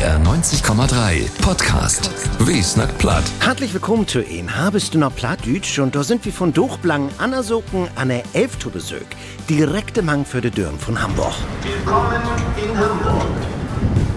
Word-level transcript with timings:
NDR 0.00 0.18
90,3 0.20 1.42
Podcast. 1.42 2.10
Wie 2.38 2.62
snackt 2.62 2.96
platt? 2.96 3.22
Herzlich 3.40 3.74
willkommen 3.74 4.08
zu 4.08 4.22
Ihnen. 4.22 4.56
Habest 4.56 4.94
du 4.94 4.98
noch 4.98 5.14
Plattdütsch? 5.14 5.78
Und 5.78 5.94
da 5.94 6.02
sind 6.02 6.24
wir 6.24 6.32
von 6.32 6.54
Durchblang 6.54 7.10
Anna-Soken 7.18 7.86
an 7.96 8.08
der 8.08 8.22
Elf 8.32 8.58
zu 8.58 8.70
Besuch. 8.70 8.96
Direkte 9.50 10.00
Mang 10.00 10.24
für 10.24 10.40
die 10.40 10.50
Dürren 10.50 10.78
von 10.78 11.02
Hamburg. 11.02 11.34
Willkommen 11.62 12.16
in 12.56 12.78
Hamburg. 12.78 13.26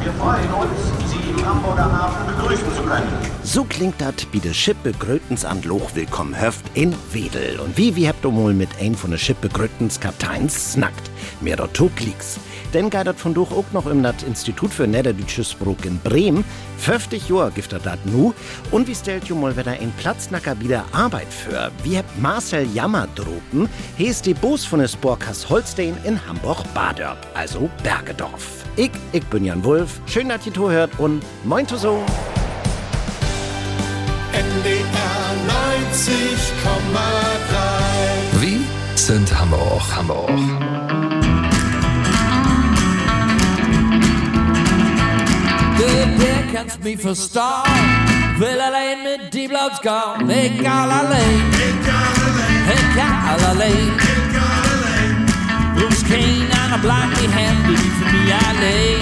Wir 0.01 0.13
freuen 0.13 0.53
uns, 0.53 1.11
Sie 1.11 1.29
im 1.29 1.45
Hamburger 1.45 1.91
Hafen 1.91 2.33
begrüßen 2.33 2.75
zu 2.77 2.81
können. 2.83 3.07
So 3.43 3.65
klingt 3.65 3.99
das 3.99 4.25
wie 4.31 4.39
de 4.39 4.53
Schippe 4.53 4.93
Grötens 4.93 5.43
an 5.43 5.63
Loch 5.63 5.95
willkommen 5.95 6.39
höft 6.39 6.63
in 6.75 6.95
Wedel. 7.11 7.59
Und 7.59 7.77
wie 7.77 7.93
wir 7.97 8.07
habt 8.07 8.23
mal 8.23 8.53
mit 8.53 8.69
ein 8.79 8.95
von 8.95 9.11
de 9.11 9.19
Schippe 9.19 9.49
Grötens 9.49 9.99
Kapteins 9.99 10.71
snackt. 10.71 11.11
Mehr 11.41 11.57
dort 11.57 11.77
Kliks. 11.97 12.39
Denn 12.73 12.89
dat 12.89 13.19
von 13.19 13.33
durch 13.33 13.51
auch 13.51 13.71
noch 13.71 13.85
im 13.85 14.01
Nat 14.01 14.23
Institut 14.23 14.73
für 14.73 14.87
Niederdeutsches 14.87 15.51
Sprach 15.51 15.85
in 15.85 15.99
Bremen. 15.99 16.43
50 16.79 17.29
Jahre 17.29 17.51
gibt 17.51 17.71
er 17.71 17.79
dat 17.79 18.03
nu. 18.05 18.33
Und 18.71 18.87
wie 18.87 18.95
stellt 18.95 19.25
jo 19.25 19.35
mal 19.35 19.55
wieder 19.55 19.71
ein 19.71 19.93
Platznacker 19.97 20.59
wieder 20.59 20.83
Arbeit 20.91 21.31
für? 21.31 21.71
Wie 21.83 21.97
habt 21.97 22.19
Marcel 22.19 22.67
Jammer 22.73 23.07
dropen? 23.15 23.69
He 23.97 24.05
ist 24.05 24.25
die 24.25 24.33
Boos 24.33 24.65
von 24.65 24.79
des 24.79 24.95
Borkas 24.95 25.47
Holstein 25.49 25.95
in 26.03 26.19
Hamburg-Badörp, 26.27 27.17
also 27.35 27.69
Bergedorf. 27.83 28.65
Ich, 28.75 28.91
ich 29.11 29.23
bin 29.25 29.45
Jan 29.45 29.63
Wulff. 29.63 30.01
Schön, 30.07 30.29
dass 30.29 30.45
ihr 30.47 30.53
hört 30.55 30.99
und 30.99 31.23
moin 31.43 31.67
to 31.67 31.77
so. 31.77 32.03
NDR 34.31 35.13
90,3 38.33 38.41
Wie 38.41 38.61
sind 38.95 39.39
Hamburg? 39.39 39.95
Hamburg. 39.95 40.72
Der 46.63 46.69
kannst 46.69 46.83
mich 46.83 47.01
verstauen. 47.01 47.63
Will 48.37 48.59
allein 48.61 49.03
mit 49.03 49.33
die 49.33 49.47
Blauts 49.49 49.81
gehen. 49.81 50.29
Egal 50.29 50.89
allein. 50.89 51.41
Egal 52.71 53.39
allein. 53.49 53.91
Bloß 55.75 56.03
keiner 56.07 56.77
bleibt 56.81 57.19
die 57.19 57.27
Hände 57.27 57.77
für 57.77 58.05
mich 58.05 58.33
allein. 58.33 59.01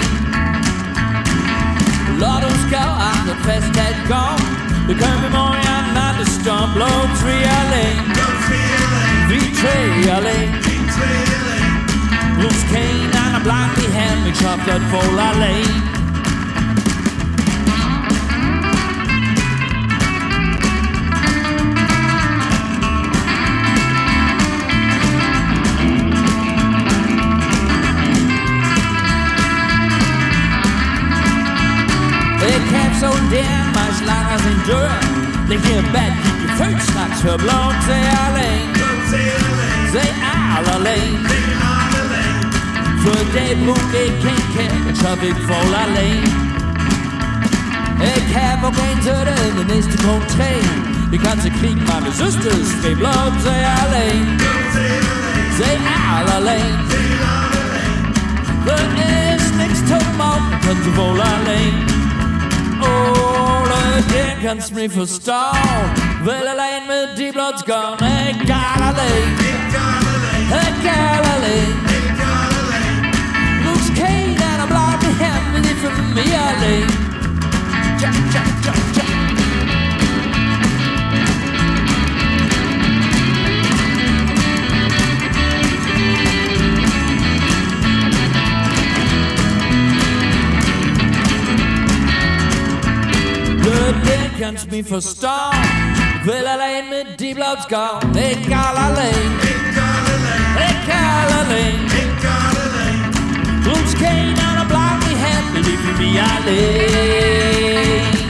Låt 2.18 2.44
oss 2.50 2.64
gå 2.70 2.88
an 3.08 3.26
det 3.26 3.38
festet 3.46 3.96
gång. 4.08 4.42
Det 4.88 4.94
kommer 4.94 5.30
många 5.30 5.74
andra 5.86 6.24
stan. 6.24 6.72
Blå 6.74 6.90
tre 7.20 7.36
allein. 7.60 8.02
Vi 9.28 9.40
tre 9.60 10.10
allein. 10.16 10.50
Bloß 12.38 12.60
keiner 12.72 13.40
bleibt 13.40 13.76
die 13.76 13.92
Hände. 13.92 14.30
Ich 14.30 14.38
schaff 14.38 14.60
das 14.66 14.82
voll 14.90 15.18
allein. 15.18 15.92
Ik 15.94 16.01
Denn 33.32 33.64
mein 33.76 33.92
Schlager 33.98 34.38
sind 34.44 34.66
dürr. 34.66 34.90
Leg 35.48 35.60
je 35.68 35.82
bed, 35.92 36.14
je 36.42 36.48
vuist 36.56 36.88
straks 36.88 37.20
verbloot. 37.20 37.74
Zij 37.86 38.02
alleen, 38.26 38.68
zij 39.92 40.10
alleen. 40.74 41.18
Voor 43.02 43.24
de 43.32 43.62
boek 43.64 43.92
ik 43.92 44.12
geen 44.24 44.44
catch, 44.54 45.08
heb 45.08 45.22
ik 45.22 45.36
vol 45.46 45.74
alleen. 45.84 46.22
Ik 48.16 48.28
heb 48.28 48.64
ook 48.64 48.74
geen 48.74 49.00
deuren, 49.02 49.56
de 49.56 49.74
meeste 49.74 50.06
komt 50.06 50.28
twee. 50.28 50.60
Die 51.10 51.18
ganze 51.18 51.50
Krieg, 51.50 51.74
meine 51.86 52.12
Zusters, 52.12 52.80
die 52.82 52.96
bloot, 52.96 53.32
zij 53.42 53.64
alleen. 53.84 54.38
Zij 55.56 55.78
alleen. 56.36 56.76
Er 58.66 59.34
is 59.34 59.42
niks 59.56 59.78
te 59.86 59.96
maken, 60.16 60.58
kunt 60.60 60.84
je 60.84 60.90
vol 60.94 61.20
alleen. 61.22 62.01
Ole, 62.82 64.02
den 64.12 64.46
kannst 64.46 64.74
mich 64.74 64.92
verstauen. 64.92 65.56
Will 66.24 66.46
allein 66.48 66.86
mit 66.86 67.18
die 67.18 67.32
Bloods 67.32 67.64
gehen. 67.64 67.96
Egal 68.28 68.80
allein. 68.80 69.28
Egal 70.48 71.22
allein. 71.34 71.76
Bloß 73.62 73.86
keiner 73.98 74.66
bleibt 74.66 75.02
die 75.02 75.24
Hände 75.24 75.60
nicht 75.60 75.78
für 75.78 76.02
mich 76.14 76.32
allein. 93.92 94.00
Ja, 94.00 94.00
ja, 94.00 94.00
ja, 94.00 94.00
ja. 94.00 94.00
Den 94.32 94.40
kannst 94.40 94.70
mich 94.70 94.86
verstauen. 94.86 95.56
Will 96.24 96.46
allein 96.46 96.88
mit 96.88 97.20
die 97.20 97.34
Bloods 97.34 97.66
gehen. 97.68 98.16
Egal 98.16 98.76
allein. 98.76 99.38
Egal 100.56 101.32
allein. 101.40 101.80
Bloß 103.62 103.94
keiner 103.94 104.64
bleibt 104.66 105.04
die 105.04 105.16
Hände 105.16 105.60
nicht 105.60 105.80
für 105.80 105.94
mich 106.00 106.20
allein. 106.20 108.21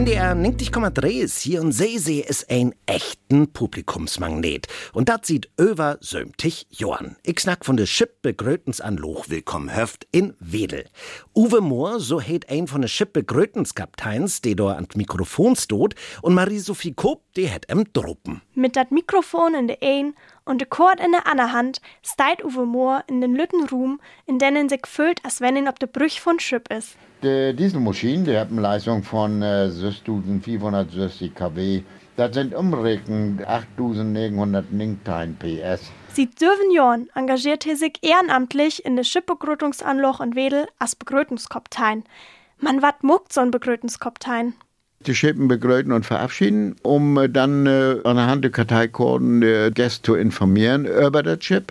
NDR 0.00 0.32
90,3 0.32 1.08
ist 1.08 1.40
hier 1.40 1.60
und 1.60 1.72
Seesee 1.72 2.24
ist 2.26 2.50
ein 2.50 2.74
echten 2.86 3.52
Publikumsmagnet. 3.52 4.66
Und 4.94 5.10
dat 5.10 5.26
sieht 5.26 5.50
über 5.58 5.98
sömtig 6.00 6.66
Johann. 6.70 7.16
Ich 7.22 7.40
snack 7.40 7.66
von 7.66 7.76
de 7.76 7.84
Schippe 7.84 8.32
Grötens 8.32 8.80
an 8.80 8.96
Loch 8.96 9.28
willkommen 9.28 9.76
höft 9.76 10.06
in 10.10 10.32
Wedel. 10.40 10.86
Uwe 11.36 11.60
Mohr, 11.60 12.00
so 12.00 12.18
heet 12.18 12.48
ein 12.48 12.66
von 12.66 12.80
de 12.80 12.88
Schippe 12.88 13.24
Grötens 13.24 13.74
Kapteins, 13.74 14.40
de 14.40 14.54
dort 14.54 14.78
an 14.78 14.88
Mikrofon 14.94 15.54
stot, 15.54 15.94
und 16.22 16.32
Marie-Sophie 16.32 16.94
Koop, 16.94 17.20
die 17.36 17.48
het 17.48 17.68
em 17.68 17.84
Druppen. 17.92 18.40
Mit 18.54 18.76
dat 18.76 18.90
Mikrofon 18.90 19.54
in 19.54 19.66
der 19.66 19.82
ein 19.82 20.14
und 20.50 20.60
de 20.60 20.68
Kord 20.68 21.00
in 21.00 21.12
der 21.12 21.26
anderen 21.28 21.52
Hand 21.52 21.80
steit 22.02 22.44
Uwe 22.44 22.66
Mohr 22.66 23.04
in 23.06 23.20
den 23.20 23.36
lütten 23.36 23.68
Ruhm, 23.68 24.00
in 24.26 24.40
denen 24.40 24.68
sich 24.68 24.84
füllt, 24.86 25.24
als 25.24 25.40
wenn 25.40 25.56
ihn 25.56 25.68
ob 25.68 25.78
de 25.78 25.88
Brüch 25.90 26.20
von 26.20 26.40
Schipp 26.40 26.68
is. 26.70 26.96
Die 27.22 27.54
Dieselmaschine, 27.54 28.24
die 28.24 28.36
hat 28.36 28.50
eine 28.50 28.60
Leistung 28.60 29.04
von 29.04 29.40
äh, 29.42 29.70
6460 29.70 31.34
kW. 31.34 31.82
Das 32.16 32.34
sind 32.34 32.54
umgerechnet 32.54 33.46
8919 33.46 35.36
PS. 35.36 35.92
Seit 36.12 36.38
sieben 36.38 36.72
Jahren 36.72 37.08
engagiert 37.14 37.66
er 37.66 37.76
sich 37.76 37.98
ehrenamtlich 38.02 38.84
in 38.84 38.96
der 38.96 39.04
Schiffbegrütungsanloch 39.04 40.20
in 40.20 40.34
Wedel 40.34 40.66
als 40.78 40.96
Begrütungskaptein. 40.96 42.02
Man 42.58 42.82
wat 42.82 43.04
muckt 43.04 43.32
so 43.32 43.40
ein 43.40 43.52
Begrütungskaptein? 43.52 44.54
Die 45.06 45.14
Schippen 45.14 45.48
begrüßen 45.48 45.92
und 45.92 46.04
verabschieden, 46.04 46.76
um 46.82 47.16
äh, 47.16 47.26
dann 47.30 47.64
äh, 47.64 47.96
anhand 48.04 48.44
der 48.44 48.50
Karteikorden 48.50 49.40
die 49.40 49.70
Gäste 49.72 50.02
zu 50.02 50.14
informieren 50.14 50.84
über 50.84 51.22
das 51.22 51.42
Schiff. 51.42 51.64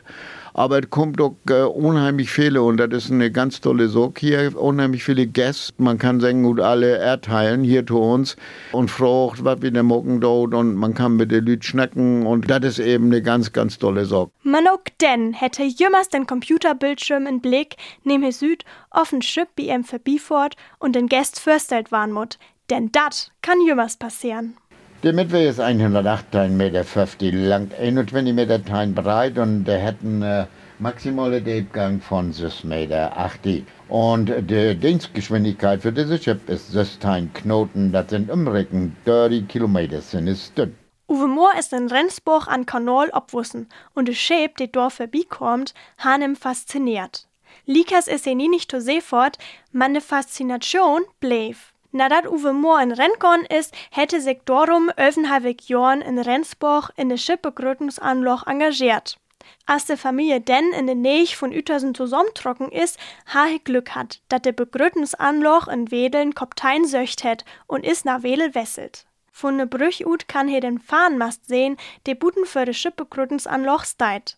Aber 0.55 0.79
es 0.79 0.89
kommt 0.89 1.21
auch 1.21 1.35
äh, 1.47 1.61
unheimlich 1.61 2.31
viele 2.31 2.63
und 2.63 2.77
das 2.77 2.89
ist 2.91 3.11
eine 3.11 3.29
ganz 3.31 3.61
tolle 3.61 3.87
Sache 3.87 4.13
hier. 4.17 4.59
Unheimlich 4.59 5.03
viele 5.03 5.27
Gäste. 5.27 5.75
Man 5.77 5.99
kann 5.99 6.19
sagen, 6.19 6.41
gut, 6.41 6.59
alle 6.59 6.97
erteilen 6.97 7.63
hier 7.63 7.85
zu 7.85 7.99
uns 7.99 8.35
und 8.71 8.89
fragt, 8.89 9.45
was 9.45 9.61
wir 9.61 9.69
denn 9.69 9.85
morgen 9.85 10.21
dort 10.21 10.55
und 10.55 10.73
man 10.73 10.95
kann 10.95 11.15
mit 11.15 11.29
den 11.29 11.45
Leuten 11.45 11.61
schnacken 11.61 12.25
und 12.25 12.49
das 12.49 12.65
ist 12.65 12.79
eben 12.79 13.05
eine 13.05 13.21
ganz, 13.21 13.53
ganz 13.53 13.77
tolle 13.77 14.05
Sache. 14.05 14.31
Man 14.41 14.67
auch 14.67 14.79
denn 15.01 15.33
hätte 15.33 15.61
jümmers 15.61 16.09
den 16.09 16.25
Computerbildschirm 16.25 17.27
in 17.27 17.41
Blick, 17.41 17.75
hier 18.03 18.31
Süd 18.31 18.65
offen 18.89 19.21
Schiff 19.21 19.49
bei 19.55 19.65
ihm 19.65 19.83
vorbeifort 19.83 20.55
und 20.79 20.95
den 20.95 21.05
Gäst 21.05 21.39
fürstelt 21.39 21.91
warnmut. 21.91 22.39
Denn 22.69 22.91
dat 22.91 23.31
kann 23.41 23.61
jümmers 23.61 23.97
passieren. 23.97 24.55
Der 25.01 25.13
Mitweg 25.13 25.49
ist 25.49 25.61
118 25.61 26.57
Meter 26.57 26.83
50 26.83 27.33
lang, 27.33 27.71
21 27.79 28.33
Meter 28.33 28.59
breit 28.59 29.37
und 29.37 29.63
der 29.63 29.81
hat 29.81 29.95
einen 30.03 30.21
äh, 30.21 30.45
maximalen 30.77 31.43
Tiefgang 31.45 32.01
von 32.01 32.33
6 32.33 32.65
Meter 32.65 33.17
80. 33.17 33.63
Und 33.87 34.29
die 34.49 34.75
Dienstgeschwindigkeit 34.75 35.81
für 35.81 35.93
dieses 35.93 36.21
Schiff 36.21 36.39
ist 36.47 36.71
16 36.71 37.31
Knoten, 37.33 37.93
das 37.93 38.09
sind 38.09 38.29
umrechnen 38.29 38.95
30 39.05 39.47
Kilometer 39.47 40.01
sind 40.01 40.27
es 40.27 40.53
dünn. 40.53 40.75
Uwe 41.07 41.27
Mohr 41.27 41.51
ist 41.57 41.71
in 41.73 41.87
Rendsburg 41.87 42.47
an 42.47 42.65
Kanal 42.65 43.09
obwussen 43.13 43.67
und 43.95 44.09
de 44.09 44.15
Schäb, 44.15 44.57
die 44.57 44.71
dort 44.71 44.93
vorbeikommt, 44.93 45.73
han 45.97 46.21
ihm 46.21 46.35
fasziniert. 46.35 47.25
Likas 47.65 48.07
ist 48.07 48.27
er 48.27 48.35
nie 48.35 48.49
nicht 48.49 48.69
zu 48.69 48.81
Seefort, 48.81 49.37
meine 49.71 50.01
Faszination 50.01 51.01
bleef. 51.19 51.73
Nadat 51.91 52.27
Uwe 52.27 52.53
Mohr 52.53 52.81
in 52.81 52.91
Rennkon 52.91 53.45
ist, 53.45 53.73
hätte 53.89 54.21
sich 54.21 54.39
darum 54.45 54.91
öfenhalbig 54.95 55.67
Jorn 55.69 56.01
in 56.01 56.19
Rendsburg 56.19 56.91
in 56.95 57.09
der 57.09 57.17
Schiffbegründungsanloch 57.17 58.45
engagiert. 58.45 59.17
Als 59.65 59.85
die 59.85 59.97
Familie 59.97 60.39
denn 60.39 60.71
in 60.73 60.85
der 60.85 60.95
Nähe 60.95 61.25
von 61.25 61.51
Utersen 61.51 61.95
zusammentrocken 61.95 62.71
ist, 62.71 62.99
ha 63.33 63.47
ich 63.47 63.63
Glück 63.63 63.95
hat, 63.95 64.21
dat 64.29 64.45
der 64.45 64.51
Begrüttensanloch 64.51 65.67
in 65.67 65.89
Wedeln 65.89 66.35
Koptein 66.35 66.85
söcht 66.85 67.23
het 67.23 67.43
und 67.65 67.85
is 67.85 68.05
nach 68.05 68.21
Wedel 68.21 68.53
wesselt. 68.53 69.07
Von 69.31 69.57
ne 69.57 69.65
Brüch 69.65 70.05
ut 70.05 70.27
kann 70.27 70.47
he 70.47 70.59
den 70.59 70.79
Fahnenmast 70.79 71.47
sehen, 71.47 71.77
de 72.05 72.13
Buten 72.13 72.45
für 72.45 72.65
de 72.65 72.73
Schippbegrüttensanloch 72.73 73.85
steit. 73.85 74.37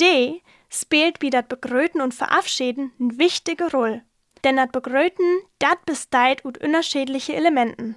De 0.00 0.40
spielt 0.68 1.20
wie 1.20 1.30
dat 1.30 1.48
Begröten 1.48 2.00
und 2.00 2.14
Verabschieden 2.14 2.92
n 2.98 3.18
wichtige 3.18 3.70
Rolle. 3.70 4.02
Denn 4.44 4.56
dat 4.56 4.72
Begröten, 4.72 5.42
dat 5.58 5.84
besteit 5.84 6.44
ut 6.44 6.58
unterschiedliche 6.64 7.34
Elementen. 7.34 7.96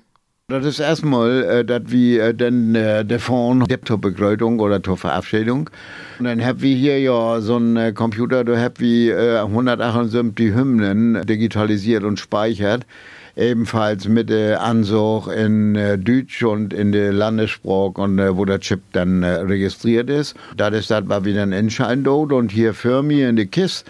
Das 0.50 0.66
ist 0.66 0.80
erstmal, 0.80 1.44
äh, 1.44 1.66
dass 1.66 1.84
wir 1.86 2.24
äh, 2.26 2.36
dann 2.36 2.76
äh, 2.76 3.06
der 3.06 3.20
Fond 3.20 3.68
gibt 3.70 3.88
zur 3.88 3.98
Begrüßung 3.98 4.60
oder 4.60 4.84
zur 4.84 4.98
Verabschiedung. 4.98 5.70
Und 6.20 6.26
dann 6.26 6.44
haben 6.44 6.62
wir 6.62 6.76
hier 6.76 7.00
ja 7.00 7.40
so 7.40 7.56
einen 7.56 7.78
äh, 7.78 7.94
Computer, 7.94 8.44
da 8.44 8.58
haben 8.58 8.74
wir 8.78 9.18
äh, 9.18 9.40
178 9.40 10.54
Hymnen 10.54 11.26
digitalisiert 11.26 12.04
und 12.04 12.20
speichert. 12.20 12.86
Ebenfalls 13.36 14.08
mit 14.08 14.30
der 14.30 14.62
Ansuch 14.62 15.28
in 15.28 15.76
äh, 15.76 15.98
Deutsch 15.98 16.44
und 16.44 16.72
in 16.72 16.92
der 16.92 17.12
Landessprache 17.12 18.00
und 18.00 18.20
äh, 18.20 18.38
wo 18.38 18.46
der 18.46 18.60
Chip 18.60 18.82
dann 18.92 19.24
äh, 19.24 19.28
registriert 19.28 20.08
ist. 20.08 20.36
Das 20.56 20.72
ist 20.76 20.92
das, 20.92 21.04
was 21.08 21.26
wir 21.26 21.34
dann 21.34 21.52
entscheiden 21.52 22.04
dort. 22.04 22.32
Und 22.32 22.52
hier 22.52 22.76
für 22.76 23.02
mich 23.02 23.22
in 23.22 23.36
der 23.36 23.48
Kiste 23.48 23.90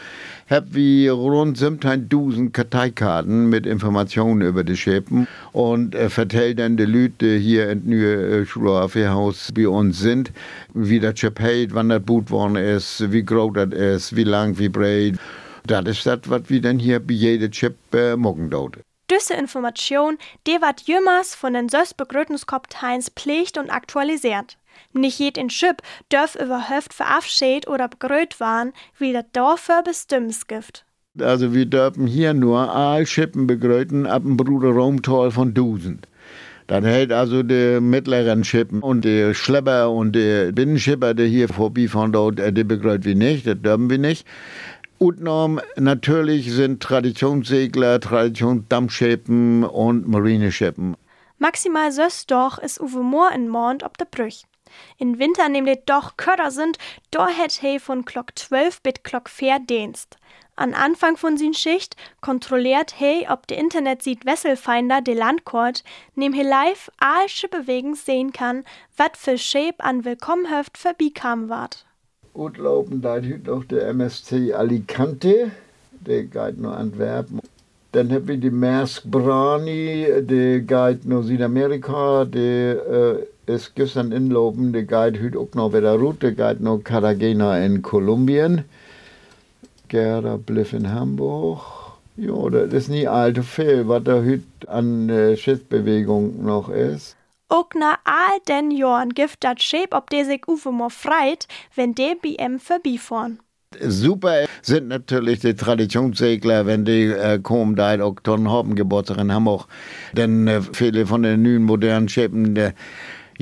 haben 0.50 0.74
wir 0.74 1.12
rund 1.12 1.58
17.000 1.58 2.52
Karteikarten 2.52 3.50
mit 3.50 3.66
Informationen 3.66 4.42
über 4.42 4.64
die 4.64 4.78
Schäpen 4.78 5.28
und 5.52 5.94
äh, 5.94 6.10
vertellt 6.10 6.60
dann 6.60 6.78
die 6.78 6.86
Leute 6.86 7.36
hier 7.36 7.70
in 7.70 7.90
neue 7.90 8.46
Schulaffehaus 8.46 9.52
bei 9.54 9.68
uns 9.68 10.00
sind, 10.00 10.32
wie 10.74 11.02
der 11.02 11.16
Chip 11.16 11.42
hält, 11.42 11.74
wann 11.74 11.90
das 11.90 12.02
Boot 12.02 12.32
worden 12.32 12.56
ist, 12.56 13.12
wie 13.12 13.24
groß 13.26 13.52
das 13.56 13.74
ist, 13.74 14.16
wie 14.16 14.24
lang, 14.24 14.58
wie 14.58 14.70
breit. 14.70 15.16
Das 15.66 15.86
ist 15.86 16.06
das, 16.06 16.20
was 16.28 16.44
wir 16.48 16.62
dann 16.62 16.80
hier 16.80 17.02
bei 17.02 17.14
jedem 17.14 17.52
Chip 17.52 17.76
äh, 17.94 18.16
morgen 18.16 18.50
dort. 18.50 18.78
Diese 19.14 19.34
Information, 19.36 20.18
die 20.48 20.62
wird 20.62 20.82
jümmers 20.88 21.36
von 21.36 21.54
den 21.54 21.70
Sös 21.70 21.94
Begründungskopteins 21.94 23.12
pflegt 23.16 23.58
und 23.58 23.70
aktualisiert. 23.70 24.58
Nicht 24.94 25.20
jeden 25.20 25.50
Schip 25.50 25.82
dürf 26.12 26.36
überhaupt 26.36 26.94
verabschiedet 26.94 27.68
oder 27.68 27.90
begrüßt 27.90 28.40
werden, 28.40 28.74
wie 28.98 29.14
das 29.14 29.26
dafür 29.34 29.84
bestimmt 29.84 30.48
gibt. 30.48 30.86
Also 31.20 31.54
wir 31.54 31.68
dürfen 31.68 32.08
hier 32.08 32.34
nur 32.34 32.74
all 32.74 33.06
Schippen 33.06 33.46
begrüßen 33.46 34.08
ab 34.08 34.24
dem 34.24 34.36
Bruder 34.36 34.70
Raumtal 34.70 35.30
von 35.30 35.50
1000. 35.50 36.08
Dann 36.68 36.86
hält 36.86 37.12
also 37.12 37.44
die 37.44 37.80
mittleren 37.82 38.44
Schippen 38.44 38.82
und 38.82 39.04
die 39.04 39.36
Schlepper 39.36 39.92
und 39.92 40.16
die 40.16 40.52
Binnenschipper, 40.54 41.14
die 41.14 41.28
hier 41.28 41.50
vorbeifahren 41.50 42.14
dort, 42.14 42.40
äh, 42.40 42.54
die 42.54 42.64
begrüßt 42.64 43.04
wir 43.04 43.16
nicht, 43.16 43.46
das 43.46 43.62
dürfen 43.62 43.90
wir 43.90 43.98
nicht. 43.98 44.26
Utnorm 45.04 45.60
natürlich 45.76 46.50
sind 46.54 46.82
Traditionssegler, 46.82 48.00
Traditionsdampfschippen 48.00 49.66
und 49.66 50.08
Marineschippen. 50.08 50.96
Maximal 51.40 51.92
sös 51.92 52.26
doch 52.26 52.58
ist 52.58 52.80
Uwe 52.80 53.04
Moor 53.04 53.34
in 53.34 53.50
Mond 53.50 53.84
ob 53.84 53.98
de 53.98 54.08
Brüch. 54.10 54.46
In 54.98 55.20
Winter 55.20 55.50
nämlich 55.50 55.80
doch 55.86 56.16
Köder 56.16 56.52
sind, 56.52 56.78
da 57.12 57.28
hätt 57.28 57.60
he 57.60 57.80
von 57.80 58.06
Glock 58.06 58.28
12 58.40 58.82
bit 58.82 59.04
Glock 59.04 59.28
4 59.28 59.60
Dienst. 59.60 60.16
An 60.56 60.74
Anfang 60.74 61.18
von 61.18 61.36
sin 61.36 61.54
Schicht 61.54 61.98
kontrolliert 62.22 62.96
he, 62.98 63.28
ob 63.30 63.46
de 63.48 63.60
Internet 63.60 64.04
sieht 64.04 64.26
Wesselfinder 64.26 65.02
de 65.02 65.16
Landkort, 65.16 65.84
nehm 66.16 66.32
he 66.32 66.44
live 66.44 66.90
aalsche 67.00 67.50
Bewegen 67.50 67.96
sehen 67.96 68.32
kann, 68.32 68.64
wat 68.96 69.18
für 69.18 69.38
Shape 69.38 69.84
an 69.84 70.06
Willkommenhöft 70.06 70.78
verbiekam 70.78 71.50
ward. 71.50 71.84
Gut 71.84 71.93
da 72.36 73.16
heute 73.16 73.42
noch 73.46 73.64
der 73.66 73.88
MSC 73.90 74.54
Alicante, 74.54 75.52
der 75.92 76.24
geht 76.24 76.58
nur 76.58 76.76
Antwerpen. 76.76 77.40
Dann 77.92 78.12
haben 78.12 78.28
wir 78.28 78.38
die 78.38 78.50
Maersk 78.50 79.04
Brani, 79.04 80.08
der 80.22 80.62
geht 80.62 81.06
nur 81.06 81.24
Südamerika, 81.24 82.26
der 82.26 82.88
äh, 82.88 83.54
ist 83.54 83.76
gestern 83.76 84.12
inlaufen, 84.12 84.74
der 84.74 84.84
geht 84.84 85.22
heute 85.22 85.38
auch 85.38 85.54
noch 85.54 85.74
wieder 85.74 85.94
Route, 85.94 86.34
der 86.34 86.54
geht 86.54 86.62
noch 86.64 86.80
Cartagena 86.80 87.64
in 87.64 87.84
Kolumbien. 87.84 88.64
Gerda 89.88 90.38
Bliff 90.38 90.74
in 90.74 90.92
Hamburg. 90.92 91.62
Ja, 92.18 92.50
das 92.50 92.74
ist 92.74 92.90
nie 92.90 93.08
allzu 93.08 93.44
viel, 93.44 93.88
was 93.88 94.04
da 94.06 94.24
heute 94.24 94.44
an 94.68 95.08
äh, 95.10 95.38
Schiffsbewegung 95.38 96.44
noch 96.44 96.70
ist. 96.70 97.16
Auch 97.50 97.70
na 97.76 97.98
all 98.04 98.40
den 98.48 98.72
Jahren 98.72 99.10
gibt 99.10 99.44
dat 99.44 99.62
Schäb, 99.62 99.94
ob 99.94 100.10
der 100.10 100.26
sich 100.26 100.48
Uwe 100.48 100.72
mo 100.72 100.90
freit, 100.90 101.48
wenn 101.76 101.94
der 101.94 102.16
BM 102.16 102.60
vorbeifahren. 102.60 103.40
Super 103.80 104.46
sind 104.62 104.88
natürlich 104.88 105.40
die 105.40 105.56
Traditionssegler, 105.56 106.66
wenn 106.66 106.86
die 106.86 107.06
äh, 107.06 107.40
kommen, 107.40 107.76
da 107.76 108.00
auch 108.04 108.16
Tonnen 108.22 108.50
haben 108.50 108.76
Geburtstag 108.76 109.18
in 109.18 109.34
Hamburg. 109.34 109.68
Denn 110.14 110.48
äh, 110.48 110.62
viele 110.62 111.06
von 111.06 111.24
den 111.24 111.42
neuen 111.42 111.64
modernen 111.64 112.08
Schiffen, 112.10 112.56
äh, 112.56 112.74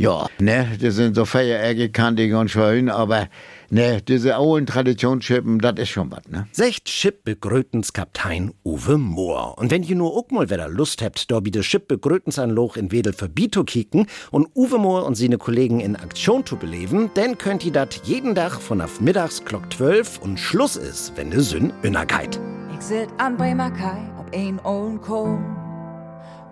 ja, 0.01 0.27
ne, 0.39 0.67
die 0.81 0.89
sind 0.89 1.15
so 1.15 1.25
feiereckig, 1.25 1.93
kantig 1.93 2.33
und 2.33 2.49
schön, 2.49 2.89
aber 2.89 3.27
ne, 3.69 4.01
diese 4.01 4.35
alten 4.35 4.65
Traditionsschippen, 4.65 5.59
das 5.59 5.77
ist 5.77 5.89
schon 5.89 6.11
was, 6.11 6.27
ne? 6.27 6.47
Secht 6.51 6.89
Schipp 6.89 7.23
begrötens 7.23 7.93
Kaptein 7.93 8.51
Uwe 8.65 8.97
Mohr. 8.97 9.59
Und 9.59 9.69
wenn 9.69 9.83
ihr 9.83 9.95
nur 9.95 10.17
auch 10.17 10.31
mal 10.31 10.49
wieder 10.49 10.67
Lust 10.69 11.03
habt, 11.03 11.29
da 11.29 11.39
bi 11.39 11.51
de 11.51 11.61
Schipp 11.61 11.87
begrötens 11.87 12.39
an 12.39 12.49
Loch 12.49 12.77
in 12.77 12.91
Wedel 12.91 13.13
verbito 13.13 13.63
kicken 13.63 14.07
und 14.31 14.47
Uwe 14.55 14.79
Mohr 14.79 15.05
und 15.05 15.15
seine 15.15 15.37
Kollegen 15.37 15.79
in 15.79 15.95
Aktion 15.95 16.43
zu 16.47 16.55
beleben, 16.55 17.11
dann 17.13 17.37
könnt 17.37 17.63
ihr 17.63 17.71
dat 17.71 18.01
jeden 18.03 18.33
Tag 18.33 18.59
von 18.59 18.81
auf 18.81 19.01
mittags 19.01 19.45
Glock 19.45 19.71
12 19.71 20.17
und 20.17 20.39
Schluss 20.39 20.77
ist, 20.77 21.13
wenn 21.15 21.29
de 21.29 21.41
Sünn 21.41 21.71
innergeit. 21.83 22.39
Ich 22.73 22.81
sit 22.81 23.09
an 23.19 23.37
Bremer 23.37 23.69
Kai 23.69 24.01
ob 24.19 24.33
ein 24.33 24.59
ollen 24.63 24.99
Kohn 24.99 25.45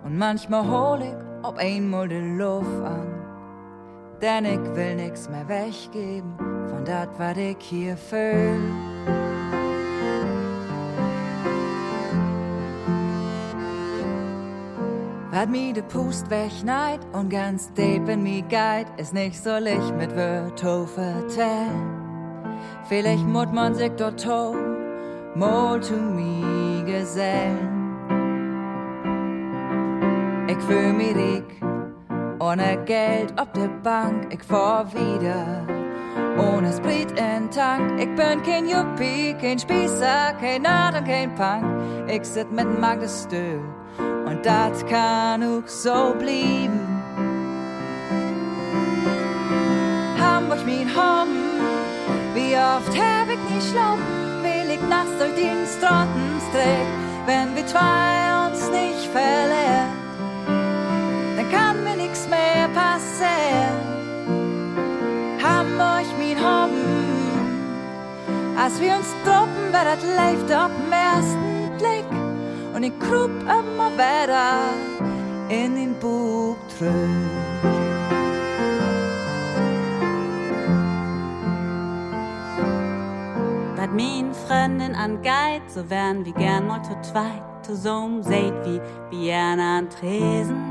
und 0.04 0.16
manchmal 0.16 0.64
hol 0.68 1.02
ich 1.02 1.30
ob 1.42 1.56
einmal 1.56 2.06
die 2.06 2.38
Luft 2.38 2.84
an. 2.84 3.19
Denn 4.22 4.44
ich 4.44 4.76
will 4.76 4.96
nix 4.96 5.28
mehr 5.30 5.48
weggeben 5.48 6.34
von 6.68 6.84
dat, 6.84 7.08
was 7.18 7.36
ich 7.38 7.56
hier 7.60 7.96
fühl. 7.96 8.60
Wat 15.32 15.48
mi 15.48 15.72
de 15.72 15.82
Pust 15.82 16.28
wegneid 16.28 17.00
und 17.12 17.30
ganz 17.30 17.72
deep 17.72 18.08
in 18.08 18.22
mi 18.22 18.42
guide, 18.42 18.90
ist 18.98 19.14
nicht 19.14 19.42
so 19.42 19.56
lich 19.56 19.92
mit 19.96 20.14
Wörter 20.14 20.86
vertellen. 20.86 22.00
Vielleicht 22.88 23.26
mut 23.26 23.50
man 23.52 23.74
sich 23.74 23.92
dort 23.96 24.22
to, 24.22 24.54
mal 25.34 25.80
zu 25.80 25.94
mi 25.94 26.82
gesellen. 26.84 27.80
Ich 30.46 30.58
fühl 30.64 30.92
mi 30.92 31.12
rik, 31.12 31.60
ohne 32.50 32.78
Geld 32.84 33.32
auf 33.40 33.52
der 33.52 33.68
Bank, 33.82 34.32
ich 34.34 34.42
fahr 34.42 34.84
wieder. 34.92 35.64
Ohne 36.36 36.72
Sprit 36.72 37.10
in 37.12 37.48
Tank, 37.50 38.00
ich 38.00 38.12
bin 38.16 38.42
kein 38.42 38.68
Yuppie, 38.68 39.34
kein 39.40 39.58
Spießer, 39.58 40.34
kein 40.40 40.62
Nerd 40.62 40.96
und 40.96 41.06
kein 41.06 41.32
Punk. 41.36 41.64
Ich 42.08 42.24
sit 42.24 42.50
mit 42.50 42.80
Magdes 42.80 43.24
Stühl 43.24 43.60
und 44.26 44.44
das 44.44 44.84
kann 44.86 45.44
auch 45.44 45.68
so 45.68 46.14
blieben. 46.18 46.80
Hamburg, 50.18 50.60
mein 50.66 50.88
Home, 50.96 51.36
wie 52.34 52.56
oft 52.56 52.98
hab 52.98 53.28
ich 53.28 53.54
nicht 53.54 53.70
schlafen, 53.70 54.42
will 54.42 54.74
ich 54.74 54.82
nachts 54.88 55.12
durch 55.18 55.34
den 55.34 55.64
Strottenstreck, 55.66 56.86
wenn 57.26 57.54
wir 57.54 57.66
zwei 57.66 58.48
uns 58.48 58.68
nicht 58.70 59.06
verlieren 59.12 59.99
nix 62.10 62.28
mehr 62.28 62.68
passieren. 62.74 63.78
Hamburg, 65.42 66.06
mein 66.18 66.38
Hobben, 66.38 67.38
als 68.58 68.80
wir 68.80 68.96
uns 68.96 69.14
droppen, 69.24 69.70
wer 69.70 69.84
das 69.84 70.02
läuft 70.02 70.52
auf 70.52 70.70
den 70.76 70.92
ersten 70.92 71.70
Blick. 71.78 72.06
Und 72.74 72.82
ich 72.82 72.98
krub 72.98 73.30
immer 73.42 73.90
weiter 73.96 74.70
in 75.48 75.74
den 75.74 75.94
Bug 75.94 76.56
zurück. 76.76 76.92
Wat 83.76 83.92
min 83.92 84.32
Freundin 84.34 84.94
angeht, 84.94 85.62
so 85.68 85.88
wären 85.88 86.24
wir 86.24 86.32
gern 86.32 86.66
mal 86.66 86.82
zu 86.82 86.96
zweit. 87.02 87.42
Zusammen 87.62 88.22
seht 88.22 88.54
wie 88.64 88.80
Bierne 89.10 89.62
an 89.62 89.90
Tresen 89.90 90.69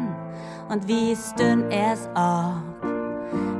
und 0.69 0.87
wie 0.87 1.15
stün 1.15 1.69
erst 1.71 2.09
ab, 2.13 2.61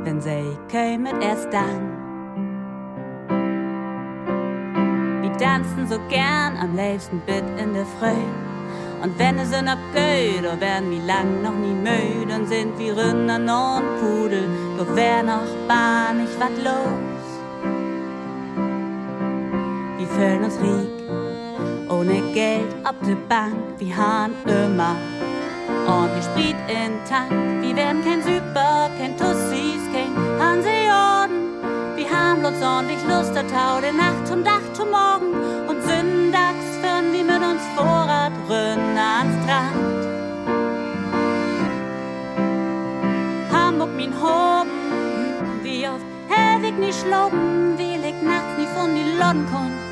wenn 0.04 0.22
sie 0.22 0.58
kämet 0.70 1.16
erst 1.22 1.52
dann. 1.52 1.98
Wir 5.22 5.34
tanzen 5.38 5.88
so 5.88 6.00
gern 6.10 6.58
am 6.58 6.76
liebsten 6.76 7.20
Bett 7.26 7.44
in 7.58 7.74
der 7.74 7.86
Früh. 7.86 8.24
Und 9.02 9.18
wenn 9.18 9.40
es 9.40 9.50
noch 9.50 9.78
geht, 9.94 10.44
da 10.44 10.60
werden 10.60 10.92
wir 10.92 11.02
lang 11.04 11.42
noch 11.42 11.54
nie 11.54 11.74
müde 11.74 12.36
und 12.36 12.48
sind 12.48 12.78
wie 12.78 12.90
Rinder 12.90 13.38
und 13.38 13.84
Pudel, 14.00 14.50
doch 14.78 14.96
wär 14.96 15.24
noch 15.24 15.48
bar 15.68 16.14
nicht 16.14 16.40
wat 16.40 16.56
los. 16.64 17.20
wir 19.98 20.08
fühlen 20.08 20.44
uns 20.44 20.58
reich. 20.58 21.90
Ohne 21.90 22.22
Geld 22.34 22.74
auf 22.84 22.96
der 23.08 23.16
Bank, 23.28 23.56
wir 23.78 23.98
haben 23.98 24.34
immer 24.46 24.96
ordentlich 25.90 26.26
Sprit 26.26 26.56
in 26.68 26.94
Tank. 27.10 27.32
Wir 27.62 27.76
werden 27.76 28.04
kein 28.04 28.22
Super, 28.22 28.90
kein 28.98 29.18
Tussis, 29.18 29.82
kein 29.94 30.14
Hanseorden. 30.40 31.38
Wir 31.96 32.10
haben 32.10 32.40
bloß 32.42 32.62
ordentlich 32.62 33.02
Lust, 33.08 33.34
der 33.36 33.48
Tau, 33.48 33.82
der 33.82 33.94
Nacht 33.94 34.32
und 34.32 34.46
Dach 34.46 34.66
zum 34.74 34.90
Morgen. 34.92 35.34
Und 35.68 35.82
sündags 35.84 36.66
führen 36.82 37.12
wir 37.12 37.24
mit 37.24 37.44
uns 37.44 37.62
Vorrat 37.76 38.34
rünn 38.48 38.98
ans 38.98 39.34
Strand. 39.44 40.02
Hamburg, 43.52 43.96
min 43.96 44.14
Hoben, 44.14 44.70
wie 45.64 45.88
oft 45.88 46.06
ich 46.70 46.78
nicht 46.78 47.00
schloben, 47.00 47.78
wie 47.78 47.96
ich 47.96 48.22
nachts 48.22 48.58
nie 48.58 48.68
von 48.76 48.94
die 48.94 49.18
Lodden 49.18 49.46
kon. 49.52 49.89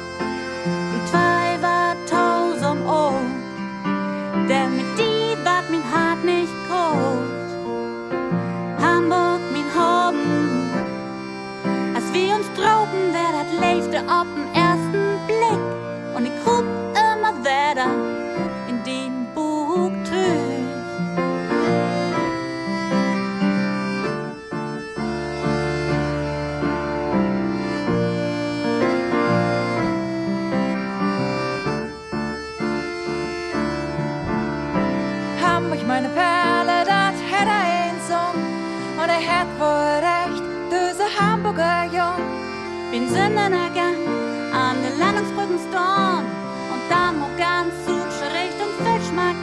Storm 45.60 46.26
und 46.74 46.84
dann 46.90 47.20
mo 47.20 47.28
ganz 47.38 47.74
Sutsche 47.86 48.28
Richtung 48.32 48.72
Fischmarkt. 48.84 49.38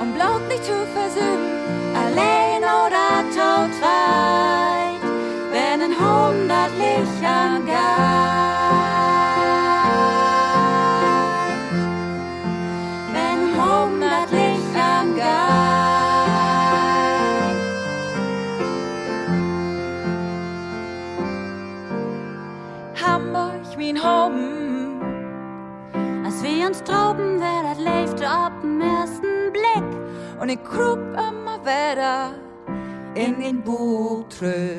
Und 0.00 0.14
bloß 0.14 0.42
nicht 0.48 0.64
zu 0.64 0.76
versöhnen, 0.94 1.66
allein 1.94 2.62
oder 2.62 3.24
totweit, 3.34 5.02
wenn 5.50 5.82
ein 5.82 5.94
hundert 5.98 6.72
Lichtern 6.78 7.66
Wenn 7.66 8.47
Ich 30.50 30.64
krub 30.64 30.98
immer 31.12 31.62
weiter 31.62 32.34
in 33.14 33.38
den 33.38 33.60
Bug 33.60 34.32
zurück. 34.32 34.78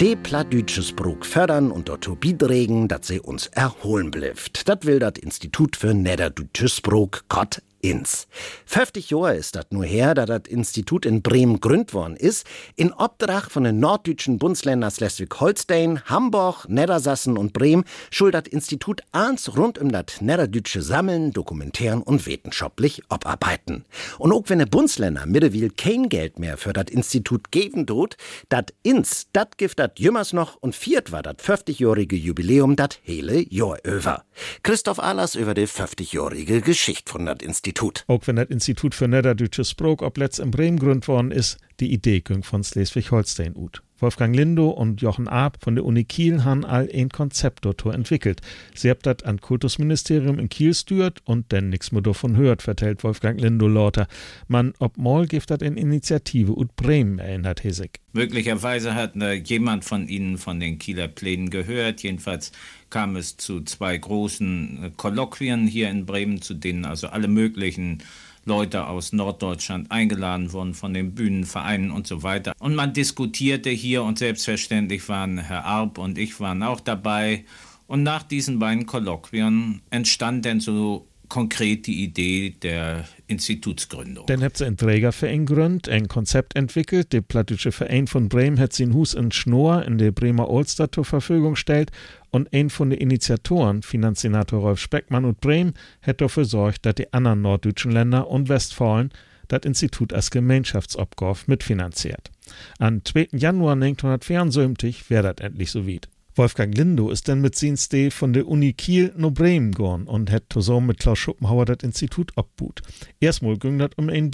De 0.00 0.14
Plattdütsches 0.14 0.92
Brug 0.92 1.26
fördern 1.26 1.72
und 1.72 1.88
dort 1.88 2.20
biedregen, 2.20 2.86
dat 2.86 3.04
se 3.04 3.20
uns 3.20 3.48
erholen 3.48 4.12
blifft. 4.12 4.68
Dat 4.68 4.86
will 4.86 5.00
dat 5.00 5.18
Institut 5.18 5.74
für 5.74 5.92
Niederdütsches 5.92 6.80
Brug 6.80 7.24
Gott 7.28 7.60
ins. 7.80 8.28
50 8.66 9.10
Jahre 9.10 9.36
ist 9.36 9.56
dat 9.56 9.72
nur 9.72 9.84
her, 9.84 10.14
da 10.14 10.26
dat 10.26 10.48
Institut 10.48 11.06
in 11.06 11.22
Bremen 11.22 11.60
gründ 11.60 11.94
worden 11.94 12.16
ist, 12.16 12.46
in 12.76 12.92
Obdrach 12.92 13.50
von 13.50 13.64
den 13.64 13.80
norddeutschen 13.80 14.38
Bundesländern 14.38 14.90
Schleswig-Holstein, 14.90 16.02
Hamburg, 16.04 16.66
Niedersassen 16.68 17.36
und 17.36 17.52
Bremen 17.52 17.84
schuld 18.10 18.34
dat 18.34 18.48
Institut 18.48 19.02
eins 19.12 19.56
rund 19.56 19.78
um 19.78 19.90
dat 19.90 20.18
Niederdütsche 20.20 20.82
sammeln, 20.82 21.32
dokumentieren 21.32 22.02
und 22.02 22.26
wissenschaftlich 22.26 23.02
abarbeiten. 23.08 23.84
Und 24.18 24.32
auch 24.32 24.44
wenn 24.46 24.58
de 24.58 24.68
Bundesländer 24.68 25.26
mittlerweile 25.26 25.70
kein 25.70 26.08
Geld 26.08 26.38
mehr 26.38 26.56
für 26.56 26.72
dat 26.72 26.90
Institut 26.90 27.50
geben 27.50 27.86
tut, 27.86 28.16
dat 28.48 28.74
ins, 28.82 29.28
dat 29.32 29.58
gift 29.58 29.78
dat 29.78 29.98
jümmers 29.98 30.32
noch 30.32 30.56
und 30.56 30.74
viert 30.74 31.12
war 31.12 31.22
dat 31.22 31.42
50-jährige 31.42 32.16
Jubiläum 32.16 32.76
dat 32.76 32.98
hele 33.02 33.40
Jahr 33.52 33.78
über. 33.84 34.24
Christoph 34.62 34.98
Ahlers 34.98 35.34
über 35.34 35.54
die 35.54 35.66
50-jährige 35.66 36.60
Geschichte 36.60 37.10
von 37.10 37.26
dat 37.26 37.42
Institut. 37.42 37.69
Auch 38.06 38.26
wenn 38.26 38.36
das 38.36 38.48
Institut 38.48 38.94
für 38.94 39.08
Niederdeutsches 39.08 39.70
Sprach 39.70 40.02
ob 40.02 40.18
letzt 40.18 40.40
in 40.40 40.50
Bremen 40.50 40.78
gründ 40.78 41.08
worden 41.08 41.30
ist, 41.30 41.58
die 41.80 41.92
Idee 41.92 42.20
ging 42.20 42.42
von 42.42 42.62
Schleswig-Holstein 42.62 43.56
ut. 43.56 43.82
Wolfgang 44.00 44.34
Lindo 44.34 44.70
und 44.70 45.02
Jochen 45.02 45.28
Aab 45.28 45.58
von 45.62 45.74
der 45.74 45.84
Uni 45.84 46.04
Kiel 46.04 46.42
haben 46.44 46.64
all 46.64 46.88
ein 46.92 47.10
Konzept 47.10 47.66
dort 47.66 47.84
entwickelt. 47.84 48.40
Sie 48.74 48.88
habt 48.88 49.04
das 49.04 49.22
an 49.24 49.40
Kultusministerium 49.40 50.38
in 50.38 50.48
Kiel 50.48 50.74
stürt 50.74 51.20
und 51.26 51.52
denn 51.52 51.68
nix 51.68 51.92
mehr 51.92 52.00
davon 52.00 52.36
hört, 52.36 52.62
vertellt 52.62 53.04
Wolfgang 53.04 53.38
Lindo 53.40 53.68
lauter. 53.68 54.06
Man, 54.48 54.72
ob 54.78 54.96
mal 54.96 55.26
gibt 55.26 55.50
das 55.50 55.60
in 55.60 55.76
Initiative 55.76 56.56
ut 56.56 56.74
Bremen 56.76 57.18
erinnert 57.18 57.62
Hesig. 57.62 58.00
Möglicherweise 58.12 58.94
hat 58.94 59.16
äh, 59.16 59.34
jemand 59.34 59.84
von 59.84 60.08
Ihnen 60.08 60.38
von 60.38 60.60
den 60.60 60.78
Kieler 60.78 61.08
Plänen 61.08 61.50
gehört. 61.50 62.02
Jedenfalls 62.02 62.52
kam 62.88 63.16
es 63.16 63.36
zu 63.36 63.60
zwei 63.62 63.96
großen 63.98 64.84
äh, 64.84 64.90
Kolloquien 64.96 65.66
hier 65.66 65.90
in 65.90 66.06
Bremen, 66.06 66.40
zu 66.40 66.54
denen 66.54 66.86
also 66.86 67.08
alle 67.08 67.28
möglichen 67.28 68.02
Leute 68.50 68.88
aus 68.88 69.12
Norddeutschland 69.12 69.92
eingeladen 69.92 70.52
wurden 70.52 70.74
von 70.74 70.92
den 70.92 71.14
Bühnenvereinen 71.14 71.92
und 71.92 72.08
so 72.08 72.24
weiter. 72.24 72.52
Und 72.58 72.74
man 72.74 72.92
diskutierte 72.92 73.70
hier 73.70 74.02
und 74.02 74.18
selbstverständlich 74.18 75.08
waren 75.08 75.38
Herr 75.38 75.64
Arp 75.64 75.98
und 75.98 76.18
ich 76.18 76.40
waren 76.40 76.64
auch 76.64 76.80
dabei. 76.80 77.44
Und 77.86 78.02
nach 78.02 78.24
diesen 78.24 78.58
beiden 78.58 78.86
Kolloquien 78.86 79.82
entstand 79.90 80.46
dann 80.46 80.58
so 80.58 81.06
konkret 81.30 81.86
die 81.86 82.04
Idee 82.04 82.50
der 82.50 83.08
Institutsgründung. 83.26 84.26
Dann 84.26 84.42
habt 84.42 84.60
ihr 84.60 84.66
einen 84.66 84.76
Trägerverein 84.76 85.46
gegründet, 85.46 85.88
ein 85.88 86.08
Konzept 86.08 86.56
entwickelt. 86.56 87.14
Der 87.14 87.22
Plattdeutsche 87.22 87.72
Verein 87.72 88.06
von 88.06 88.28
Bremen 88.28 88.60
hat 88.60 88.74
sein 88.74 88.92
Hus 88.92 89.14
in 89.14 89.32
Schnur 89.32 89.86
in 89.86 89.96
der 89.96 90.10
Bremer 90.10 90.50
Olster 90.50 90.92
zur 90.92 91.06
Verfügung 91.06 91.54
gestellt 91.54 91.90
und 92.30 92.52
ein 92.52 92.68
von 92.68 92.90
den 92.90 92.98
Initiatoren, 92.98 93.82
Finanzsenator 93.82 94.60
Rolf 94.60 94.80
Speckmann 94.80 95.24
und 95.24 95.40
Bremen, 95.40 95.72
hat 96.02 96.20
dafür 96.20 96.44
sorgt, 96.44 96.84
dass 96.84 96.96
die 96.96 97.12
anderen 97.14 97.40
norddeutschen 97.40 97.92
Länder 97.92 98.28
und 98.28 98.50
Westfalen 98.50 99.10
das 99.48 99.62
Institut 99.64 100.12
als 100.12 100.30
Gemeinschaftsabgabe 100.30 101.38
mitfinanziert. 101.46 102.30
Am 102.78 103.04
2. 103.04 103.28
Januar 103.32 103.72
1974 103.72 105.08
wäre 105.08 105.34
das 105.34 105.46
endlich 105.46 105.70
so 105.70 105.86
weit. 105.86 106.08
Wolfgang 106.36 106.76
Lindo 106.76 107.10
ist 107.10 107.28
dann 107.28 107.40
mit 107.40 107.60
Dienste 107.60 108.10
von 108.10 108.32
der 108.32 108.46
Uni 108.46 108.72
Kiel 108.72 109.12
no 109.16 109.30
Bremen 109.30 109.72
gegangen 109.72 110.06
und 110.06 110.30
hat 110.30 110.44
zusammen 110.48 110.86
mit 110.86 111.00
Klaus 111.00 111.18
Schuppenhauer 111.18 111.64
das 111.64 111.78
Institut 111.82 112.30
abbut. 112.36 112.82
Erstmal 113.18 113.58
ging 113.58 113.78
das 113.78 113.90
um 113.96 114.08
ein. 114.08 114.30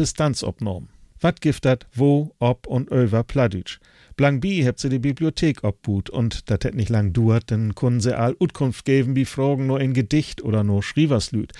Was 1.20 1.34
gibt 1.40 1.64
das, 1.64 1.78
wo, 1.94 2.34
ob 2.38 2.66
und 2.66 2.90
über 2.90 3.24
Pladütsch? 3.24 3.78
Blank 4.16 4.42
B 4.42 4.66
habt 4.66 4.78
sie 4.78 4.90
die 4.90 4.98
Bibliothek 4.98 5.64
abbut 5.64 6.10
und 6.10 6.50
das 6.50 6.58
hätt 6.62 6.74
nicht 6.74 6.90
lang 6.90 7.14
duert, 7.14 7.50
denn 7.50 7.74
können 7.74 8.00
sie 8.00 8.16
all 8.16 8.36
Utkunft 8.38 8.84
geben, 8.84 9.16
wie 9.16 9.24
Fragen 9.24 9.66
nur 9.66 9.80
in 9.80 9.94
Gedicht 9.94 10.42
oder 10.42 10.64
nur 10.64 10.82
Schrieverslüd. 10.82 11.52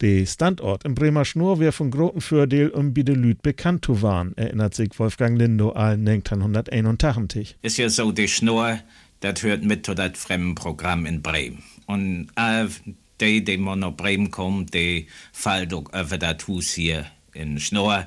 Der 0.00 0.24
Standort 0.24 0.84
im 0.84 0.94
Bremer 0.94 1.24
Schnur 1.24 1.60
wär 1.60 1.72
von 1.72 1.90
großen 1.90 2.20
Fördel 2.20 2.70
um 2.70 2.94
Bidelüt 2.94 3.42
bekannt 3.42 3.84
zu 3.84 4.00
waren, 4.00 4.36
erinnert 4.36 4.74
sich 4.74 4.98
Wolfgang 4.98 5.36
Lindo 5.36 5.70
all 5.70 5.94
1981. 5.94 7.58
Ist 7.60 7.76
ja 7.76 7.88
so, 7.90 8.10
die 8.10 8.26
Schnur, 8.26 8.78
das 9.20 9.42
hört 9.42 9.62
mit 9.62 9.86
zu 9.86 9.94
das 9.94 10.18
Fremdenprogramm 10.18 11.06
in 11.06 11.22
Bremen. 11.22 11.62
Und 11.86 12.30
all 12.34 12.70
die, 13.20 13.44
die 13.44 13.56
nach 13.58 13.96
Bremen 13.96 14.30
kommen, 14.30 14.66
die 14.66 15.06
fallen 15.32 15.68
doch 15.68 15.88
über 15.92 16.18
das 16.18 16.48
Haus 16.48 16.70
hier 16.72 17.06
in 17.32 17.60
Schnur. 17.60 18.06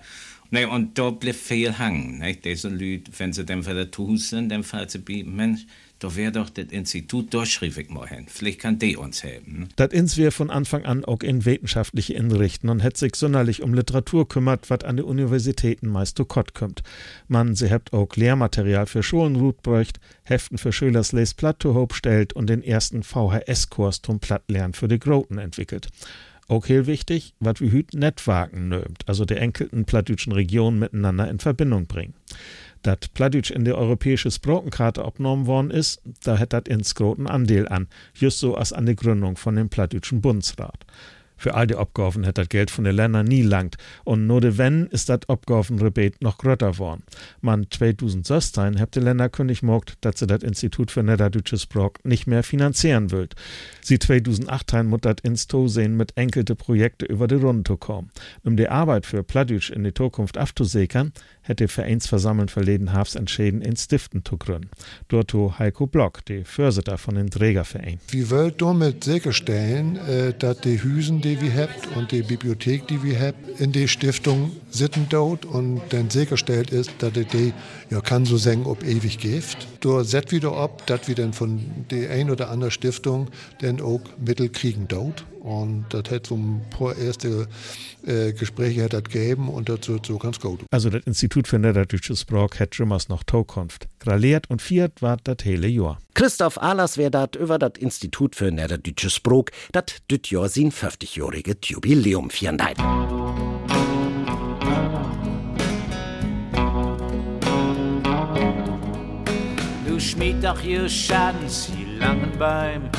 Nee, 0.50 0.66
und 0.66 0.98
da 0.98 1.10
bleibt 1.10 1.38
viel 1.38 1.78
hängen. 1.78 2.24
Diese 2.44 2.70
Leute, 2.70 3.12
wenn 3.18 3.34
sie 3.34 3.46
dann 3.46 3.64
für 3.64 3.74
das 3.74 3.98
Haus 3.98 4.30
sind, 4.30 4.50
dann 4.50 4.64
fallen 4.64 4.90
sie 4.90 5.00
bei, 5.00 5.24
Mensch, 5.24 5.66
da 6.04 6.16
wäre 6.18 6.34
doch 6.34 6.50
das 6.50 6.66
Institut, 6.66 7.34
da 7.34 7.46
schrieb 7.46 7.78
ich 7.78 7.90
mal 7.90 8.08
hin. 8.08 8.26
Vielleicht 8.28 8.60
kann 8.60 8.78
die 8.78 8.98
uns 8.98 9.24
helfen. 9.24 9.60
Ne? 9.60 9.68
Das 9.78 9.94
ins 9.94 10.18
wär 10.18 10.34
von 10.34 10.50
Anfang 10.50 10.84
an 10.84 11.06
auch 11.06 11.22
in 11.22 11.46
wissenschaftliche 11.46 12.14
Inrichten 12.14 12.68
und 12.68 12.82
hätt 12.82 12.98
sich 12.98 13.16
sonderlich 13.16 13.64
um 13.64 13.74
Literatur 13.74 14.28
kümmert, 14.28 14.70
wat 14.70 14.84
an 14.84 14.98
die 14.98 15.04
Universitäten 15.04 15.88
meist 15.88 16.18
zu 16.18 16.26
Kott 16.26 16.54
kommt. 16.54 16.84
Man, 17.30 17.56
sie 17.56 17.72
habt 17.72 17.94
auch 17.94 18.14
Lehrmaterial 18.16 18.86
für 18.86 19.02
Schulen 19.02 19.36
gut 19.36 19.62
bräucht, 19.62 20.02
Heften 20.24 20.58
für 20.58 20.74
Schülers 20.74 21.14
Les 21.14 21.34
Platt 21.34 21.66
stellt 21.94 22.34
und 22.34 22.50
den 22.50 22.64
ersten 22.64 23.04
VHS-Kurs 23.04 24.02
zum 24.02 24.20
Plattlernen 24.20 24.74
für 24.74 24.90
die 24.90 25.00
Groten 25.00 25.38
entwickelt. 25.38 25.88
Auch 26.50 26.68
heel 26.68 26.86
wichtig, 26.88 27.34
was 27.40 27.62
wir 27.62 27.72
hüt 27.72 27.94
Netzwerken 27.94 28.68
nömt, 28.68 29.08
also 29.08 29.24
der 29.24 29.42
enkelten 29.42 29.86
plattdütschen 29.86 30.34
Regionen 30.34 30.80
miteinander 30.80 31.30
in 31.30 31.40
Verbindung 31.40 31.88
bringen. 31.88 32.16
Dat 32.84 33.14
Plattdeutsch 33.14 33.50
in 33.50 33.64
der 33.64 33.78
europäische 33.78 34.30
Sprachenkarte 34.30 35.04
abgenommen 35.06 35.48
worden 35.48 35.72
ist, 35.72 36.02
da 36.24 36.38
hat 36.38 36.52
dat 36.52 36.68
ins 36.68 36.94
großen 36.96 37.28
Andeel 37.28 37.68
an, 37.70 37.88
just 38.14 38.40
so 38.40 38.56
als 38.56 38.74
an 38.74 38.86
der 38.86 38.96
Gründung 38.96 39.38
von 39.38 39.56
dem 39.56 39.70
Plattdeutschen 39.70 40.22
Bundesrat. 40.22 40.86
Für 41.44 41.56
all 41.56 41.68
die 41.68 41.76
Abgaben 41.76 42.26
hat 42.26 42.38
das 42.38 42.48
Geld 42.48 42.72
von 42.72 42.86
den 42.86 42.96
Ländern 42.96 43.26
nie 43.26 43.42
langt. 43.42 43.76
Und 44.06 44.28
nur 44.28 44.40
de 44.40 44.58
wenn 44.58 44.88
ist 44.88 45.10
das 45.10 45.28
Abgabenrebet 45.28 46.22
noch 46.22 46.38
grötter 46.38 46.78
worden. 46.78 47.04
Man 47.42 47.68
2016 47.70 48.80
hat 48.80 48.96
die 48.96 49.02
Länder 49.02 49.28
kündig 49.28 49.62
mogt, 49.62 49.98
dass 50.00 50.20
sie 50.20 50.28
das 50.28 50.42
Institut 50.42 50.90
für 50.90 51.04
Niederdeutsches 51.04 51.64
Sprach 51.64 51.90
nicht 52.06 52.28
mehr 52.28 52.44
finanzieren 52.44 53.12
will. 53.12 53.28
Sie 53.82 54.00
2018 54.00 54.86
muss 54.86 55.02
das 55.02 55.18
Insto 55.24 55.68
sehen 55.68 55.98
mit 55.98 56.16
enkelte 56.16 56.56
Projekte 56.56 57.06
über 57.08 57.28
die 57.28 57.36
Runde 57.36 57.66
zu 57.66 57.76
kommen. 57.76 58.10
Um 58.46 58.56
die 58.56 58.70
Arbeit 58.70 59.06
für 59.06 59.22
Plattdeutsch 59.22 59.70
in 59.70 59.84
die 59.84 59.94
Zukunft 59.94 60.38
abzusichern, 60.38 61.12
hätte 61.42 61.68
Vereinsversammeln 61.68 62.48
verleden 62.48 62.94
Hafs 62.94 63.16
entschieden, 63.16 63.62
in 63.62 63.76
Stiften 63.76 64.24
zu 64.24 64.38
gründen. 64.38 64.70
Dort 65.10 65.34
Heiko 65.34 65.88
Block, 65.88 66.24
die 66.24 66.46
Vorsitter 66.46 66.98
von 66.98 67.16
den 67.16 67.30
Trägerverein. 67.30 68.00
Wir 68.10 68.30
wollen 68.30 68.54
damit 68.58 69.04
sicherstellen, 69.04 69.98
äh, 69.98 70.34
dass 70.38 70.62
die 70.62 70.82
Hüsen, 70.82 71.20
die 71.20 71.33
wir 71.42 71.54
haben 71.54 71.74
und 71.96 72.12
die 72.12 72.22
Bibliothek, 72.22 72.88
die 72.88 73.04
wir 73.04 73.20
haben, 73.20 73.38
in 73.60 73.72
die 73.72 73.88
Stiftung 73.88 74.52
sitzen 74.70 75.08
dort 75.10 75.46
und 75.46 75.82
dann 75.90 76.10
sicherstellt 76.10 76.72
ist, 76.72 76.92
dass 77.00 77.14
die, 77.14 77.54
ja, 77.90 78.02
kann 78.02 78.26
so 78.26 78.38
sagen, 78.38 78.66
ob 78.66 78.84
ewig 78.84 79.20
gift. 79.20 79.68
Da 79.82 80.04
set 80.04 80.32
wieder 80.32 80.54
ab, 80.54 80.86
dass 80.88 81.08
wir 81.08 81.16
dann 81.16 81.34
von 81.34 81.62
der 81.92 82.12
ein 82.12 82.30
oder 82.30 82.50
anderen 82.50 82.72
Stiftung 82.72 83.28
dann 83.62 83.82
auch 83.82 84.02
Mittel 84.24 84.50
kriegen 84.50 84.88
dort. 84.88 85.26
Und 85.44 85.88
das 85.90 86.10
hat 86.10 86.28
so 86.28 86.36
ein 86.36 86.62
paar 86.70 86.96
erste 86.96 87.50
äh, 88.06 88.32
Gespräche 88.32 88.86
hat 88.86 88.94
das 88.94 89.04
gegeben 89.04 89.50
und 89.50 89.68
das 89.68 89.90
wird 89.90 90.06
so 90.06 90.18
ganz 90.18 90.40
gut. 90.40 90.62
Also 90.72 90.90
das 90.90 91.04
Institut 91.04 91.50
für 91.50 91.60
Niederdeutsches 91.60 92.22
Sprach 92.22 92.58
hat 92.62 92.78
jemals 92.78 93.10
noch 93.10 93.24
Zukunft. 93.30 93.90
Graliert 94.00 94.50
und 94.50 94.62
viert 94.62 95.02
war 95.02 95.18
das 95.22 95.38
hele 95.44 95.68
Jahr. 95.68 96.00
Christoph 96.14 96.62
Ahlers 96.62 96.98
wär 96.98 97.10
dat 97.10 97.36
über 97.36 97.60
das 97.60 97.74
Institut 97.78 98.38
für 98.38 98.52
Niederdeutsches 98.52 99.16
Sprach, 99.16 99.52
dat 99.74 100.10
düt 100.10 100.32
Jahr 100.32 100.48
sin 100.48 100.72
50-jährige 100.72 101.58
Jubiläum 101.62 102.30
fieren 102.30 102.58
Du 109.86 110.00
schmied 110.00 110.42
doch 110.42 110.62
je 110.62 110.88
Schanz, 110.88 111.68
je 111.78 112.00
langen 112.00 112.32
Bäum 112.40 112.90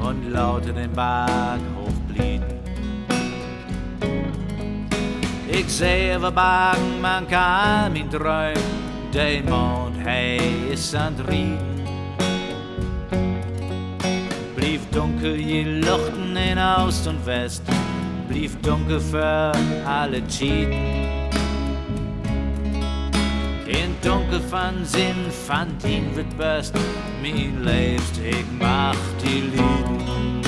und 0.00 0.30
lauter 0.30 0.72
den 0.72 0.92
Bad 0.92 1.60
hochblieben. 1.76 2.46
Ich 5.48 5.68
sehe, 5.68 6.20
wir 6.20 6.30
bagen, 6.30 7.00
man 7.00 7.26
kann 7.28 7.94
ihn 7.94 8.10
träumen, 8.10 8.54
der 9.12 9.42
Mond, 9.42 9.96
hey, 10.04 10.72
ist 10.72 10.94
an 10.94 11.14
Rieden. 11.28 11.80
Blieb 14.56 14.80
dunkel, 14.92 15.40
je 15.40 15.64
Luchten 15.64 16.36
in 16.36 16.58
Ost 16.58 17.06
und 17.06 17.24
West, 17.26 17.62
blieb 18.28 18.62
dunkel 18.62 19.00
für 19.00 19.52
alle 19.86 20.22
Cheaten. 20.28 21.19
Van 24.50 25.68
dien 25.82 26.14
wird 26.14 26.36
best, 26.36 26.74
mir 27.22 27.52
leeft, 27.60 28.18
ich 28.18 28.44
mach 28.58 28.96
die 29.22 29.42
Lieden. 29.42 30.42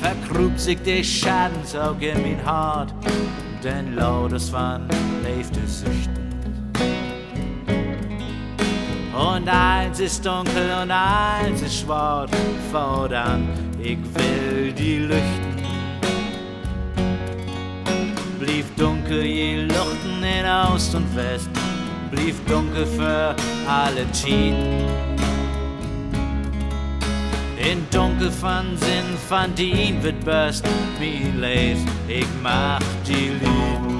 Vergrub 0.00 0.58
sich 0.58 0.80
die 0.82 1.04
Schadensaug 1.04 2.00
in 2.00 2.22
mein 2.22 2.46
Hart, 2.46 2.94
denn 3.62 3.94
lautes 3.94 4.50
van 4.52 4.88
leeft 5.22 5.56
es 5.56 5.80
süchten. 5.80 6.21
Und 9.22 9.48
eins 9.48 10.00
ist 10.00 10.26
dunkel 10.26 10.68
und 10.82 10.90
eins 10.90 11.62
ist 11.62 11.80
schwarz. 11.80 12.30
Fordern, 12.72 13.48
ich 13.80 13.98
will 14.14 14.72
die 14.72 14.98
Lüchten. 14.98 15.62
Blieb 18.40 18.76
dunkel, 18.76 19.22
je 19.22 19.62
Luchten 19.62 20.24
in 20.24 20.44
Ost 20.44 20.96
und 20.96 21.14
West. 21.14 21.48
Blieb 22.10 22.34
dunkel 22.48 22.84
für 22.84 23.36
alle 23.68 24.04
Cheaten. 24.12 24.88
In 27.58 27.86
dunkel 27.92 28.32
van 28.40 28.76
Sinn, 28.76 29.16
van 29.28 29.54
dien 29.54 30.02
wird 30.02 30.24
best. 30.24 30.64
Mir 30.98 31.32
leeft, 31.40 31.86
ich 32.08 32.26
mach 32.42 32.80
die 33.06 33.30
Lieben. 33.40 33.91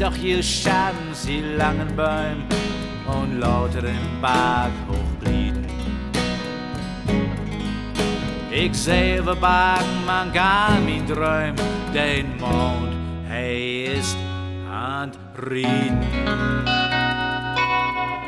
Doch 0.00 0.16
je 0.16 0.42
Schaden, 0.42 1.12
sie 1.12 1.42
langen 1.58 1.94
Bäume 1.94 2.44
und 3.06 3.38
lauter 3.38 3.84
im 3.84 4.20
Berg. 4.20 4.70
Ich 8.50 8.74
sehe, 8.74 9.22
Bergen, 9.22 10.04
man 10.06 10.32
kann 10.32 10.88
ihn 10.88 11.06
träumen, 11.06 11.54
den 11.94 12.36
Mond, 12.38 12.92
hey, 13.28 13.96
ist 13.98 14.16
an. 14.70 15.12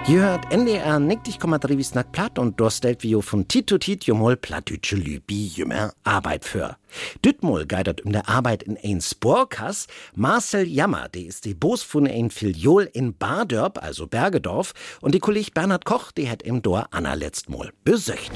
Ihr 0.09 0.23
hört 0.23 0.53
NDR 0.53 0.97
90,3 0.97 1.79
wie 1.79 1.83
snack 1.85 2.11
platt 2.11 2.37
und 2.37 2.59
durstellt 2.59 3.05
wie 3.05 3.23
von 3.23 3.47
Tito 3.47 3.79
Tit 3.79 4.03
jomol 4.03 4.37
plattdütsche 4.37 4.97
Lübi 4.97 5.47
jümmer 5.47 5.93
Arbeit 6.03 6.45
für. 6.45 6.77
Dütmol 7.25 7.67
geidert 7.67 8.05
um 8.05 8.11
der 8.11 8.29
Arbeit 8.29 8.65
in 8.65 8.77
ein 8.83 9.01
Sporkas. 9.01 9.87
Marcel 10.17 10.67
Jammer, 10.67 11.09
der 11.09 11.27
ist 11.27 11.45
die 11.45 11.55
Boss 11.55 11.85
von 11.85 12.09
ein 12.09 12.31
Filiol 12.31 12.91
in 12.93 13.17
Bardörp, 13.17 13.81
also 13.81 14.09
Bergedorf, 14.09 14.75
und 15.03 15.15
die 15.15 15.21
Kolleg 15.21 15.55
Bernhard 15.55 15.85
Koch, 15.85 16.11
die 16.11 16.29
hat 16.29 16.43
im 16.43 16.63
Dor 16.63 16.89
Anna 16.91 17.15
letztmol 17.15 17.73
besöcht. 17.85 18.33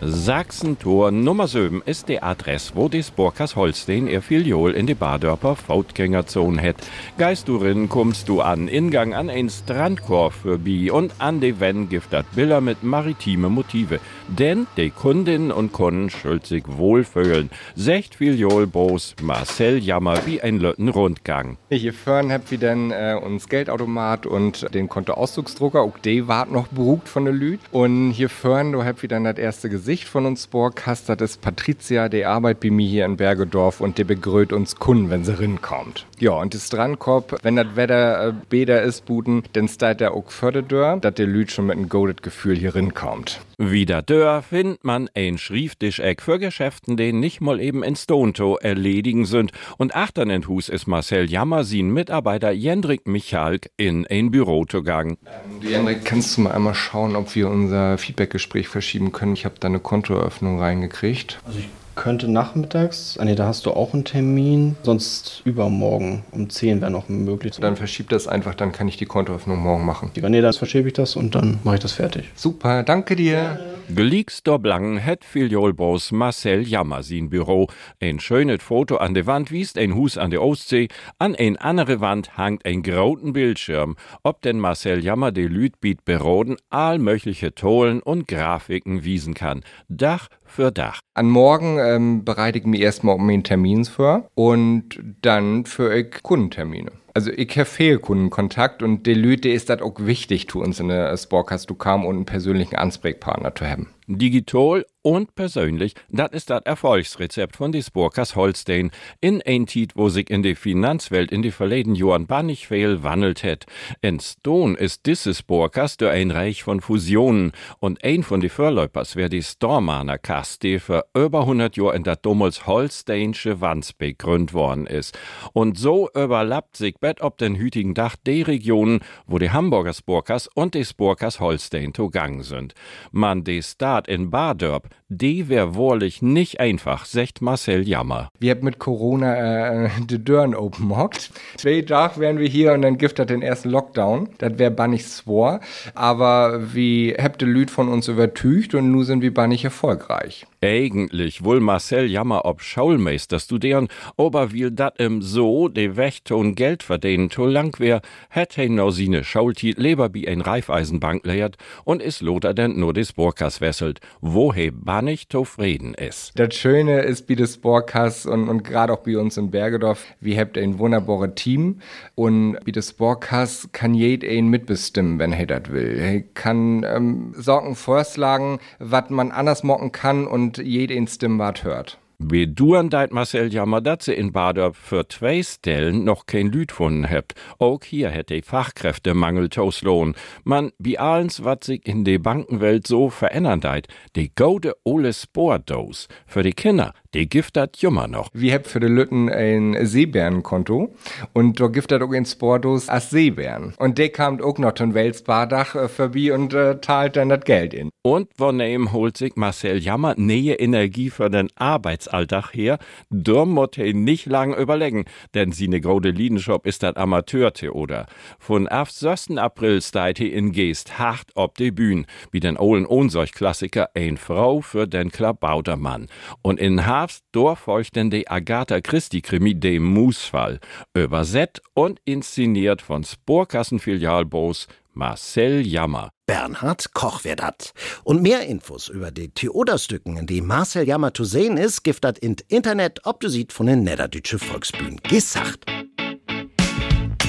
Sachsentor 0.00 1.10
Nummer 1.10 1.48
7 1.48 1.82
ist 1.84 2.08
die 2.08 2.22
Adresse, 2.22 2.72
wo 2.76 2.88
die 2.88 3.02
Sporkas 3.02 3.56
Holstein 3.56 4.06
ihr 4.06 4.22
Filiol 4.22 4.72
in 4.74 4.86
die 4.86 4.94
Badörper 4.94 5.56
Fautgängerzone 5.56 6.62
hat. 6.62 6.76
Geist 7.18 7.48
du 7.48 7.56
rin, 7.56 7.88
kommst 7.88 8.28
du 8.28 8.40
an, 8.40 8.68
Ingang 8.68 9.12
an 9.12 9.28
ein 9.28 9.50
Strandkorb 9.50 10.34
für 10.34 10.56
Bi 10.58 10.92
und 10.92 11.14
an 11.18 11.40
die 11.40 11.58
Wenn 11.58 11.88
giftet 11.88 12.26
Bilder 12.36 12.60
mit 12.60 12.84
maritime 12.84 13.48
Motive. 13.48 13.98
Denn 14.28 14.66
die 14.76 14.90
Kundinnen 14.90 15.50
und 15.50 15.72
Kunden 15.72 16.10
schuld 16.10 16.46
sich 16.46 16.64
wohlfühlen. 16.66 17.50
Secht 17.74 18.16
Filiol 18.16 18.66
Bos 18.66 19.14
Marcel 19.22 19.78
Jammer 19.78 20.26
wie 20.26 20.40
ein 20.42 20.58
Lötten 20.58 20.88
Rundgang. 20.88 21.56
Hier 21.70 21.94
vorne 21.94 22.34
habt 22.34 22.50
wir 22.50 22.58
dann 22.58 22.90
äh, 22.90 23.18
uns 23.20 23.48
Geldautomat 23.48 24.26
und 24.26 24.72
den 24.74 24.88
Kontoauszugsdrucker. 24.88 25.80
Auch 25.80 25.98
die 25.98 26.28
wart 26.28 26.52
noch 26.52 26.68
berugt 26.68 27.08
von 27.08 27.24
der 27.24 27.34
Lüd. 27.34 27.60
Und 27.72 28.10
hier 28.10 28.28
vorne, 28.28 28.72
du 28.72 28.84
habt 28.84 29.02
wir 29.02 29.08
dann 29.08 29.24
das 29.24 29.38
erste 29.38 29.68
Gesicht 29.68 30.08
von 30.08 30.26
uns 30.26 30.46
Borgast, 30.46 31.08
das 31.08 31.20
ist 31.20 31.40
Patricia, 31.40 32.08
die 32.08 32.24
arbeitet 32.24 32.60
bei 32.60 32.70
mir 32.70 32.88
hier 32.88 33.04
in 33.06 33.16
Bergedorf 33.16 33.80
und 33.80 33.98
die 33.98 34.04
begrüßt 34.04 34.52
uns 34.52 34.76
Kunden, 34.76 35.10
wenn 35.10 35.24
sie 35.24 35.38
rinkommt. 35.38 36.06
Ja, 36.18 36.32
und 36.32 36.54
das 36.54 36.66
Strandkorb, 36.66 37.38
wenn 37.42 37.56
das 37.56 37.76
Wetter 37.76 38.28
äh, 38.28 38.32
beder 38.48 38.82
ist, 38.82 39.06
Buden, 39.06 39.42
dann 39.52 39.68
steht 39.68 40.00
der 40.00 40.12
auch 40.12 40.30
vor 40.30 40.52
der 40.52 40.62
Dör, 40.62 40.96
dass 40.96 41.14
der 41.14 41.26
Lüd 41.26 41.50
schon 41.50 41.66
mit 41.66 41.76
einem 41.76 41.88
goldet 41.88 42.22
Gefühl 42.22 42.56
hier 42.56 42.74
rinkommt. 42.74 43.40
Wieder 43.60 44.02
Dör 44.18 44.42
findet 44.42 44.82
man 44.82 45.08
ein 45.14 45.38
Schrieftischeck 45.38 46.22
für 46.22 46.40
Geschäften, 46.40 46.96
die 46.96 47.12
nicht 47.12 47.40
mal 47.40 47.60
eben 47.60 47.84
in 47.84 47.94
Stonto 47.94 48.56
erledigen 48.56 49.26
sind. 49.26 49.52
Und 49.76 49.94
achtern 49.94 50.28
in 50.28 50.48
Hus 50.48 50.68
ist 50.68 50.88
Marcel 50.88 51.30
Jammer, 51.30 51.62
sein 51.62 51.90
Mitarbeiter 51.92 52.50
Jendrik 52.50 53.06
Michalk 53.06 53.70
in 53.76 54.08
ein 54.08 54.32
Büro 54.32 54.64
zugang. 54.64 55.18
Ähm, 55.24 55.68
Jendrik, 55.68 56.04
kannst 56.04 56.36
du 56.36 56.40
mal 56.40 56.50
einmal 56.50 56.74
schauen, 56.74 57.14
ob 57.14 57.32
wir 57.36 57.48
unser 57.48 57.96
Feedbackgespräch 57.96 58.66
verschieben 58.66 59.12
können? 59.12 59.34
Ich 59.34 59.44
habe 59.44 59.54
da 59.60 59.68
eine 59.68 59.78
Kontoeröffnung 59.78 60.58
reingekriegt. 60.58 61.38
Also 61.46 61.60
ich 61.60 61.68
Könnte 61.98 62.30
nachmittags. 62.30 63.18
Ah, 63.18 63.24
nee, 63.24 63.34
da 63.34 63.46
hast 63.46 63.66
du 63.66 63.72
auch 63.72 63.92
einen 63.92 64.04
Termin. 64.04 64.76
Sonst 64.84 65.42
übermorgen 65.44 66.22
um 66.30 66.48
10 66.48 66.80
wäre 66.80 66.92
noch 66.92 67.08
möglich. 67.08 67.56
Dann 67.60 67.74
verschiebt 67.74 68.12
das 68.12 68.28
einfach, 68.28 68.54
dann 68.54 68.70
kann 68.70 68.86
ich 68.86 68.96
die 68.96 69.06
Kontoöffnung 69.06 69.58
morgen 69.58 69.84
machen. 69.84 70.12
Nee, 70.14 70.40
dann 70.40 70.52
verschiebe 70.52 70.86
ich 70.86 70.94
das 70.94 71.16
und 71.16 71.34
dann 71.34 71.58
mache 71.64 71.74
ich 71.74 71.80
das 71.80 71.92
fertig. 71.92 72.30
Super, 72.36 72.84
danke 72.84 73.16
dir. 73.16 73.58
Gelieks 73.90 74.42
der 74.42 74.58
Blangen 74.58 74.98
het 74.98 75.24
Filiolbos 75.24 76.12
Marcel 76.12 76.60
Jammer 76.60 77.02
sin 77.02 77.30
Büro. 77.30 77.68
Ein 78.00 78.20
schönes 78.20 78.62
Foto 78.62 78.98
an 78.98 79.14
der 79.14 79.26
Wand 79.26 79.50
wiest 79.50 79.78
ein 79.78 79.94
Hus 79.94 80.18
an 80.18 80.30
der 80.30 80.42
Ostsee, 80.42 80.88
an 81.18 81.34
ein 81.34 81.56
andere 81.56 81.98
Wand 82.00 82.36
hangt 82.36 82.66
ein 82.66 82.82
grauten 82.82 83.32
Bildschirm, 83.32 83.96
ob 84.22 84.42
denn 84.42 84.60
Marcel 84.60 85.02
Jammer 85.02 85.32
de 85.32 85.46
Lütbiet 85.46 86.04
beroden 86.04 86.58
allmögliche 86.68 87.54
Tolen 87.54 88.02
und 88.02 88.28
Grafiken 88.28 89.04
wiesen 89.04 89.32
kann. 89.32 89.64
Dach 89.88 90.28
für 90.44 90.70
Dach. 90.70 91.00
An 91.14 91.30
morgen 91.30 91.78
ähm, 91.94 92.24
bereite 92.24 92.58
ich 92.58 92.64
mir 92.64 92.80
erstmal 92.80 93.16
um 93.16 93.28
den 93.28 93.44
Termin 93.44 93.84
vor 93.84 94.28
und 94.34 95.00
dann 95.22 95.64
für 95.64 95.94
ich 95.94 96.22
Kundentermine. 96.22 96.92
Also 97.14 97.32
ich 97.32 97.50
habe 97.56 97.64
viel 97.64 97.98
Kundenkontakt 97.98 98.82
und 98.82 99.06
die 99.06 99.14
Leute 99.14 99.48
ist 99.48 99.70
das 99.70 99.82
auch 99.82 99.94
wichtig 99.98 100.48
zu 100.48 100.60
uns 100.60 100.78
in 100.78 100.88
der 100.88 101.16
Sportcast, 101.16 101.68
du 101.68 101.74
kam 101.74 102.06
und 102.06 102.14
einen 102.14 102.26
persönlichen 102.26 102.76
Ansprechpartner 102.76 103.54
zu 103.54 103.66
haben. 103.66 103.88
Digital 104.06 104.86
und 105.08 105.34
persönlich, 105.34 105.94
das 106.10 106.32
ist 106.32 106.50
das 106.50 106.60
Erfolgsrezept 106.66 107.56
von 107.56 107.72
des 107.72 107.90
Burkers 107.90 108.36
Holstein 108.36 108.90
in 109.22 109.40
ein 109.40 109.64
Tit, 109.64 109.96
wo 109.96 110.10
sich 110.10 110.28
in 110.28 110.42
die 110.42 110.54
Finanzwelt 110.54 111.32
in 111.32 111.40
die 111.40 111.50
verleden 111.50 111.94
Jahren 111.94 112.26
bannig 112.26 112.68
viel 112.68 113.02
wandelt 113.02 113.42
het. 113.42 113.64
In 114.02 114.20
Stone 114.20 114.76
ist 114.76 115.06
dieses 115.06 115.42
Burkers 115.42 115.96
der 115.96 116.10
ein 116.10 116.30
Reich 116.30 116.62
von 116.62 116.82
Fusionen 116.82 117.52
und 117.78 118.04
ein 118.04 118.22
von 118.22 118.40
die 118.40 118.50
Vorläupers 118.50 119.16
wär 119.16 119.30
die 119.30 119.42
Stormaner 119.42 120.18
Kast, 120.18 120.62
die 120.62 120.78
für 120.78 121.06
über 121.14 121.40
100 121.40 121.78
Jahre 121.78 121.96
in 121.96 122.04
der 122.04 122.16
Dummels 122.16 122.66
Holsteinsche 122.66 123.62
Wandsbeck 123.62 124.18
gründ 124.18 124.52
worden 124.52 124.86
ist. 124.86 125.18
Und 125.54 125.78
so 125.78 126.10
überlappt 126.14 126.76
sich 126.76 126.96
bet 127.00 127.22
ob 127.22 127.38
den 127.38 127.56
hütigen 127.56 127.94
Dach 127.94 128.16
die 128.26 128.42
Regionen, 128.42 129.00
wo 129.26 129.38
die 129.38 129.52
Hamburger 129.52 129.94
Burkers 130.04 130.50
und 130.54 130.74
die 130.74 130.84
Burkers 130.94 131.40
Holstein 131.40 131.94
togang 131.94 132.42
sind. 132.42 132.74
Man 133.10 133.42
die 133.42 133.62
Staat 133.62 134.06
in 134.06 134.28
Badörp, 134.28 134.90
die 135.10 135.48
wär 135.48 135.74
wohrlich 135.74 136.20
nicht 136.20 136.60
einfach, 136.60 137.06
sagt 137.06 137.40
Marcel 137.40 137.88
Jammer. 137.88 138.28
Wir 138.38 138.50
haben 138.50 138.64
mit 138.64 138.78
Corona 138.78 139.86
äh, 139.86 139.90
die 140.06 140.22
Dörren 140.22 140.54
open 140.54 140.94
hockt. 140.96 141.30
Zwei 141.56 141.80
Tage 141.80 142.20
wären 142.20 142.38
wir 142.38 142.48
hier 142.48 142.74
und 142.74 142.82
dann 142.82 142.98
gibt 142.98 143.18
das 143.18 143.26
den 143.26 143.40
ersten 143.40 143.70
Lockdown. 143.70 144.28
Das 144.36 144.58
wär 144.58 144.70
bannig 144.70 145.06
swor. 145.06 145.60
Aber 145.94 146.74
wie 146.74 147.16
habt 147.18 147.40
ihr 147.40 147.48
Lüd 147.48 147.70
von 147.70 147.88
uns 147.88 148.08
übertücht 148.08 148.74
und 148.74 148.92
nu 148.92 149.02
sind 149.02 149.22
wir 149.22 149.32
bannig 149.32 149.64
erfolgreich. 149.64 150.46
Eigentlich 150.60 151.44
wohl 151.44 151.60
Marcel 151.60 152.10
Jammer 152.10 152.44
ob 152.44 152.62
Schaulmeister 152.62 153.38
studieren, 153.38 153.86
aber 154.16 154.52
will 154.52 154.72
dat 154.72 154.98
im 154.98 155.22
so 155.22 155.68
de 155.68 155.96
Wächton 155.96 156.56
Geld 156.56 156.82
verdienen 156.82 157.30
to 157.30 157.46
lang 157.46 157.78
wär, 157.78 158.00
hätt 158.28 158.54
he 158.54 158.68
no 158.68 158.90
sine 158.90 159.22
Schaultit 159.22 159.78
leber 159.78 160.12
wie 160.14 160.26
ein 160.26 160.40
Reifeisenbank 160.40 161.24
lehrt 161.24 161.58
und 161.84 162.02
is 162.02 162.20
loter 162.20 162.54
denn 162.54 162.76
nur 162.76 162.92
des 162.92 163.12
Burkas 163.12 163.60
wesselt, 163.60 164.00
wo 164.20 164.52
he 164.98 165.08
bannig 165.08 165.28
zufrieden 165.28 165.94
is. 165.94 166.32
Das 166.34 166.54
Schöne 166.54 167.00
ist 167.00 167.26
bei 167.26 167.34
des 167.34 167.54
Sportcast 167.54 168.26
und, 168.26 168.48
und 168.48 168.64
gerade 168.64 168.92
auch 168.92 168.98
bei 168.98 169.18
uns 169.18 169.36
in 169.36 169.50
Bergedorf, 169.50 170.04
wir 170.20 170.38
habt 170.38 170.58
ein 170.58 170.78
wunderbares 170.78 171.34
Team 171.34 171.80
und 172.14 172.58
bei 172.64 172.72
des 172.72 172.90
Sportcast 172.90 173.72
kann 173.72 173.94
jed 173.94 174.24
ein 174.24 174.48
mitbestimmen, 174.48 175.18
wenn 175.18 175.32
er 175.32 175.46
das 175.46 175.70
will. 175.70 175.98
Er 175.98 176.20
kann 176.20 176.84
ähm, 176.84 177.32
Sorgen 177.36 177.76
vorschlagen, 177.76 178.58
was 178.78 179.10
man 179.10 179.30
anders 179.30 179.62
mocken 179.62 179.92
kann 179.92 180.26
und 180.26 180.58
jed 180.58 180.90
ein 180.90 181.06
Stimmbad 181.06 181.64
hört. 181.64 181.98
Wie 182.20 182.48
du 182.52 182.74
an 182.74 182.90
deit 182.90 183.12
Marcel 183.12 183.52
Jammer, 183.52 183.80
dat 183.80 184.02
se 184.02 184.12
in 184.12 184.32
Bader 184.32 184.72
für 184.72 185.06
zwei 185.06 185.40
Stellen 185.40 186.02
noch 186.02 186.26
kein 186.26 186.50
Lüd 186.50 186.70
gefunden 186.70 187.04
hebt. 187.04 187.34
Auch 187.60 187.84
hier 187.84 188.10
hätte 188.10 188.34
ich 188.34 188.44
Fachkräftemangel 188.44 189.48
toslohn. 189.48 190.16
Man, 190.42 190.72
wie 190.80 190.98
allens, 190.98 191.44
wat 191.44 191.62
sich 191.62 191.86
in 191.86 192.04
de 192.04 192.18
Bankenwelt 192.18 192.88
so 192.88 193.08
verändern 193.08 193.60
deit, 193.60 193.86
die 194.16 194.34
gode 194.34 194.74
ole 194.82 195.12
Sportdos. 195.12 196.08
Für 196.26 196.42
die 196.42 196.54
Kinder, 196.54 196.92
die 197.14 197.28
dat 197.52 197.76
jummer 197.78 198.06
noch. 198.06 198.28
Wir 198.32 198.54
haben 198.54 198.64
für 198.64 198.80
die 198.80 198.86
Lütten 198.86 199.30
ein 199.30 199.76
Seebärenkonto 199.86 200.94
und 201.32 201.60
da 201.60 201.68
das 201.68 202.02
auch 202.02 202.12
in 202.12 202.26
Sportos 202.26 202.88
als 202.88 203.10
Seebären. 203.10 203.74
Und 203.78 203.98
der 203.98 204.10
kam 204.10 204.40
auch 204.40 204.58
noch 204.58 204.74
zum 204.74 204.94
Welsbadach 204.94 205.74
äh, 205.74 205.88
vorbei 205.88 206.32
und 206.34 206.52
äh, 206.54 206.80
teilt 206.80 207.16
dann 207.16 207.30
das 207.30 207.44
Geld 207.44 207.72
in. 207.74 207.90
Und 208.02 208.28
von 208.36 208.60
ihm 208.60 208.92
holt 208.92 209.16
sich 209.16 209.36
Marcel 209.36 209.78
Jammer 209.78 210.14
nähe 210.16 210.54
Energie 210.54 211.10
für 211.10 211.30
den 211.30 211.48
Arbeitsalltag 211.56 212.54
her. 212.54 212.78
Er 213.10 213.94
nicht 213.94 214.26
lang 214.26 214.54
überlegen, 214.54 215.04
denn 215.34 215.52
seine 215.52 215.80
grode 215.80 216.10
Liedenshop 216.10 216.66
ist 216.66 216.82
das 216.82 216.96
Amateurtheater. 216.96 218.06
Von 218.38 218.66
1. 218.68 219.04
April 219.36 219.82
steigt 219.82 220.20
er 220.20 220.32
in 220.32 220.52
Geest 220.52 220.98
hart 220.98 221.32
ob 221.34 221.56
die 221.56 221.70
Bühne, 221.70 222.04
wie 222.30 222.40
den 222.40 222.56
ohlen 222.56 222.86
Ohnsorg-Klassiker 222.86 223.90
Ein 223.94 224.16
Frau 224.16 224.60
für 224.60 224.86
den 224.86 225.10
Klabautermann. 225.10 226.08
Und 226.42 226.58
in 226.58 226.86
durchfeuchten 227.32 228.10
die 228.10 228.28
Agatha 228.28 228.80
Christi-Krimi 228.80 229.54
dem 229.54 229.84
Musfall, 229.84 230.60
übersetzt 230.94 231.62
und 231.74 232.00
inszeniert 232.04 232.82
von 232.82 233.04
Sporkassenfilialbos 233.04 234.66
Marcel 234.94 235.66
Jammer. 235.66 236.10
Bernhard 236.26 236.92
Koch 236.92 237.24
wär 237.24 237.36
dat. 237.36 237.72
Und 238.02 238.20
mehr 238.22 238.46
Infos 238.46 238.88
über 238.88 239.10
die 239.10 239.28
Theoderstücken, 239.28 240.16
in 240.16 240.26
die 240.26 240.40
Marcel 240.40 240.86
Jammer 240.86 241.14
zu 241.14 241.24
sehen 241.24 241.56
ist, 241.56 241.84
gibt 241.84 242.04
dat 242.04 242.18
in 242.18 242.36
Internet, 242.48 243.00
ob 243.04 243.20
du 243.20 243.28
sieht 243.28 243.52
von 243.52 243.66
den 243.66 243.84
Niederdeutsche 243.84 244.38
Volksbühnen 244.38 244.96
gesagt. 245.08 245.66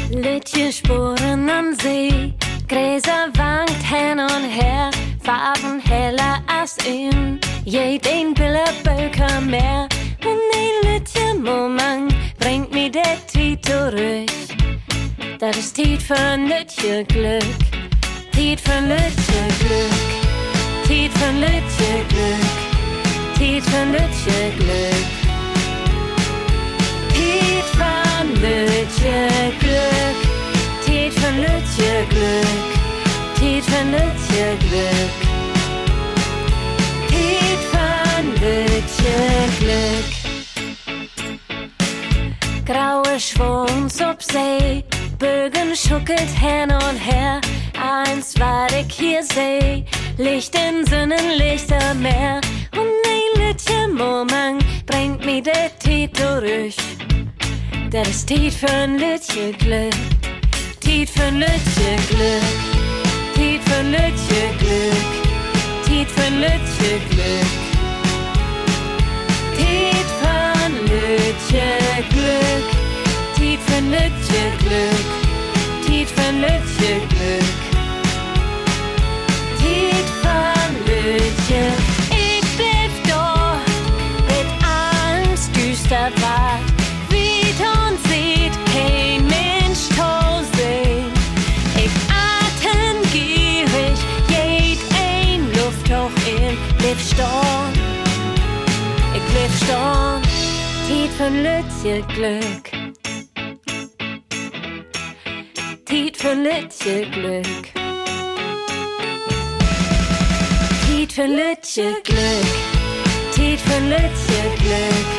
Litje 0.09 0.71
Spuren 0.71 1.47
am 1.49 1.75
See, 1.75 2.33
Gräser 2.67 3.29
wankt 3.35 3.83
hin 3.83 4.19
und 4.19 4.49
her, 4.49 4.89
Farben 5.29 5.79
heller 5.79 6.41
als 6.47 6.75
in 6.87 7.39
jeden 7.63 8.33
Billebölker 8.33 9.39
mehr. 9.41 9.87
Und 10.25 10.39
ein 10.55 10.75
Litje 10.91 11.35
Moment 11.35 12.15
bringt 12.39 12.73
mir 12.73 12.89
der 12.89 13.15
Tiet 13.31 13.63
zurück. 13.63 14.27
Das 15.37 15.55
ist 15.55 15.75
Tiet 15.75 16.01
für 16.01 16.17
ein 16.17 16.47
Litje 16.47 17.05
Glück, 17.05 17.43
Tiet 18.31 18.59
für 18.59 18.73
ein 18.73 18.89
Litje 18.89 19.41
Glück, 19.59 20.87
Tiet 20.87 21.11
für 21.11 21.25
ein 21.25 21.41
Litje 21.41 21.93
Glück, 22.09 23.37
Tiet 23.37 23.63
für 23.63 23.77
ein 23.77 23.91
Litje 23.91 24.51
Glück. 24.57 25.09
Tiet 27.13 27.65
für 27.77 27.85
ein 28.17 28.33
Litje 28.33 29.53
Glück, 29.59 30.19
Tiet 30.87 31.13
für 31.13 31.27
ein 31.27 31.37
Litje 31.41 32.05
Glück, 32.09 32.78
Tiet 33.39 33.63
für 33.63 33.77
ein 33.77 33.91
Litje 33.91 34.57
Glück. 34.59 35.17
Tiet 37.07 37.61
für 37.71 37.89
ein 38.17 38.27
Litje 38.33 39.19
Glück. 39.59 40.09
Graue 42.65 43.17
Schwungs 43.19 44.01
ob 44.01 44.21
See, 44.21 44.83
Bögen 45.17 45.73
schuckelt 45.73 46.29
hin 46.37 46.69
und 46.71 46.97
her. 46.97 47.39
Eins, 47.81 48.37
was 48.37 48.73
ich 48.73 48.93
hier 48.93 49.23
seh, 49.23 49.85
Licht 50.17 50.53
in 50.55 50.85
Sinnen, 50.85 51.37
Lichter 51.37 51.93
Meer. 51.93 52.41
Und 52.73 52.91
ein 53.07 53.41
Liedchen 53.41 53.95
Moment 53.95 54.63
bringt 54.85 55.25
mir 55.25 55.41
der 55.41 55.71
Tiet 55.79 56.11
durch. 56.19 56.75
Das 57.89 58.07
ist 58.09 58.27
Tiet 58.27 58.53
für 58.53 58.69
ein 58.69 58.97
Liedchen 58.97 59.57
Glück, 59.57 59.95
Tiet 60.81 61.09
für 61.09 61.23
ein 61.23 61.39
Liedchen 61.39 62.07
Glück, 62.09 62.78
für 63.79 63.85
Liedchen 63.85 64.57
Glück, 64.57 65.85
Tiet 65.85 66.09
für 66.11 66.29
Liedchen 66.35 67.09
Glück. 67.09 67.51
Tiet 69.55 70.11
ein 70.21 70.73
Liedchen 70.83 72.09
Glück, 72.09 72.67
Tiet 73.35 73.59
ein 73.77 73.91
Liedchen 73.91 74.57
Glück, 74.59 75.85
Tiet 75.85 76.09
ein 76.27 76.41
Liedchen 76.41 77.07
Glück. 77.09 77.68
Blieb 97.19 97.25
storn. 97.25 97.73
Ich 99.13 99.23
blieb 99.23 99.51
storn, 99.63 100.21
Tiet 100.87 101.11
für 101.11 101.25
ein 101.25 101.43
Liedchen 101.43 102.07
Glück. 102.07 102.71
Tiet 105.85 106.17
für 106.17 106.29
ein 106.29 106.43
Liedchen 106.43 107.11
Glück. 107.11 107.73
Tiet 110.85 111.11
für 111.11 111.23
ein 111.23 111.31
Liedchen 111.31 111.95
Glück. 112.03 112.45
Tiet 113.35 113.59
für 113.59 113.75
ein 113.75 113.87
Liedchen 113.89 114.57
Glück. 114.57 115.09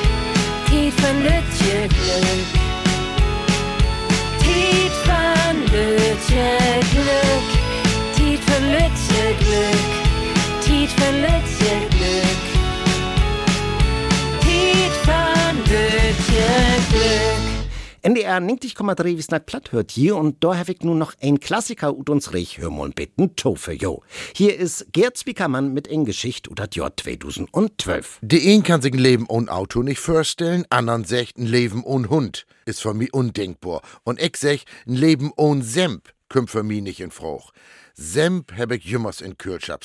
Tiet 0.68 0.92
von 0.92 1.22
Lütje 1.22 1.88
Glück. 6.92 7.48
Tiet 8.16 8.40
von 8.44 8.62
Tiet 10.90 11.00
von 11.00 11.16
Lütje 11.20 11.88
Glück. 11.90 12.40
Von 15.04 15.56
Lütje 15.58 16.48
Glück. 16.90 17.50
NDR 18.02 18.38
90,3 18.38 19.04
wie 19.04 19.14
nicht 19.16 19.46
platt 19.46 19.72
hört 19.72 19.90
hier 19.90 20.16
und 20.16 20.42
da 20.42 20.56
habe 20.56 20.72
ich 20.72 20.80
nun 20.80 20.98
noch 20.98 21.12
ein 21.20 21.38
Klassiker 21.38 21.94
ut 21.96 22.08
uns 22.08 22.32
Rech 22.32 22.58
hör 22.58 22.70
mal 22.70 22.88
bitten 22.90 23.36
Tofe 23.36 23.72
jo. 23.72 24.02
Hier 24.34 24.56
ist 24.56 24.86
Gerd 24.92 25.18
Spiekermann 25.18 25.74
mit 25.74 25.86
en 25.86 26.06
Geschicht 26.06 26.48
oder 26.48 26.66
Jahr 26.72 26.96
2012. 26.96 28.20
Die 28.22 28.54
ein 28.54 28.62
kann 28.62 28.80
sich 28.80 28.94
ein 28.94 28.98
Leben 28.98 29.26
ohne 29.28 29.50
Auto 29.52 29.82
nicht 29.82 30.00
vorstellen, 30.00 30.64
anderen 30.70 31.04
sagt 31.04 31.36
ein 31.36 31.46
Leben 31.46 31.84
ohne 31.84 32.08
Hund. 32.08 32.46
Ist 32.64 32.80
für 32.80 32.94
mich 32.94 33.12
undenkbar. 33.12 33.82
Und 34.04 34.20
ich 34.20 34.36
sag, 34.36 34.60
ein 34.86 34.94
Leben 34.94 35.30
ohne 35.36 35.62
Semp 35.62 36.08
kümmt 36.30 36.50
für 36.50 36.62
mich 36.62 36.80
nicht 36.80 37.00
in 37.00 37.10
Fruch. 37.10 37.52
Semp 37.94 38.56
hab 38.56 38.72
ich 38.72 38.84
jümmers 38.84 39.20
in 39.20 39.36
Kühlschap 39.36 39.84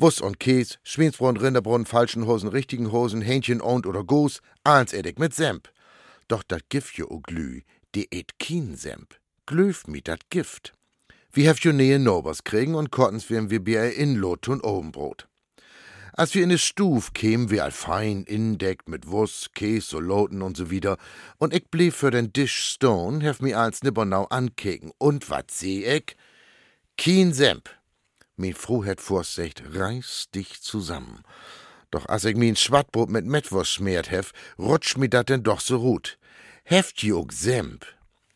Wuss 0.00 0.22
und 0.22 0.40
Käse, 0.40 0.78
Schweinsbrunn, 0.82 1.36
Rinderbrunn, 1.36 1.84
falschen 1.84 2.26
Hosen, 2.26 2.48
richtigen 2.48 2.90
Hosen, 2.90 3.20
Hähnchen 3.20 3.60
und 3.60 3.86
oder 3.86 4.02
Goos, 4.02 4.40
eins 4.64 4.94
edig 4.94 5.18
mit 5.18 5.34
Semp. 5.34 5.68
Doch 6.26 6.42
dat 6.42 6.70
Gift 6.70 6.96
jo 6.96 7.06
o 7.10 7.20
glü, 7.20 7.60
die 7.94 8.08
et 8.10 8.38
kien 8.38 8.76
Semp. 8.76 9.14
Glüft 9.44 9.88
mi 9.88 10.00
dat 10.00 10.30
Gift. 10.30 10.72
Wir 11.32 11.48
hef 11.48 11.58
jo 11.60 11.72
nähe 11.72 11.98
Nobers 11.98 12.44
kriegen 12.44 12.74
und 12.74 12.90
kottens 12.90 13.28
werden 13.28 13.50
wir 13.50 13.60
Bier 13.62 13.92
in 13.94 14.16
Lot 14.16 14.48
und 14.48 14.64
Obenbrot. 14.64 15.28
Als 16.14 16.34
wir 16.34 16.44
in 16.44 16.48
de 16.48 16.58
Stuf 16.58 17.12
kämen, 17.12 17.50
wir 17.50 17.64
all 17.64 17.70
fein 17.70 18.24
indeckt 18.24 18.88
mit 18.88 19.06
Wuss, 19.10 19.50
Käse, 19.54 19.86
so 19.86 20.00
Loten 20.00 20.40
und 20.40 20.56
so 20.56 20.70
wieder, 20.70 20.96
und 21.36 21.52
ich 21.52 21.70
blieb 21.70 21.92
für 21.92 22.10
den 22.10 22.32
Dish 22.32 22.54
stone, 22.54 23.22
hef 23.22 23.40
mi 23.40 23.52
als 23.52 23.82
Nibbernau 23.82 24.24
ankeken. 24.24 24.92
Und 24.96 25.28
wat 25.28 25.50
seh 25.50 25.84
ich? 25.84 26.16
Kien 26.96 27.34
Semp. 27.34 27.68
Mi 28.40 28.54
Fru 28.54 28.82
het 28.86 29.02
vorsicht, 29.02 29.62
reiß 29.74 30.30
dich 30.34 30.62
zusammen. 30.62 31.24
Doch 31.90 32.06
als 32.06 32.24
ich 32.24 32.36
mi 32.36 32.48
ein 32.48 32.56
Schwattbrot 32.56 33.10
mit 33.10 33.26
Mettwurst 33.26 33.70
schmiert 33.70 34.10
hef, 34.10 34.32
rutscht 34.58 34.96
mi 34.96 35.10
dat 35.10 35.28
denn 35.28 35.42
doch 35.42 35.60
so 35.60 35.78
gut. 35.78 36.16
Heft 36.64 37.04
ook 37.04 37.32
Semp. 37.32 37.84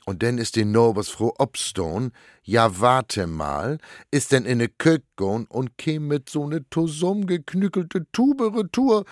Und 0.05 0.21
denn 0.21 0.37
ist 0.37 0.57
die 0.57 0.67
Nobers 0.67 1.09
froh 1.09 1.33
obstone, 1.39 2.11
ja 2.43 2.79
warte 2.79 3.27
mal, 3.27 3.79
ist 4.11 4.33
denn 4.33 4.45
in 4.45 4.59
ne 4.59 4.69
Kök 4.69 5.03
gon 5.17 5.47
und 5.47 5.79
käm 5.79 6.09
mit 6.09 6.29
so 6.29 6.47
ne 6.47 6.69
tosum 6.69 7.27
geknückelte 7.27 8.07
Tube 8.13 8.55
retour, 8.55 9.07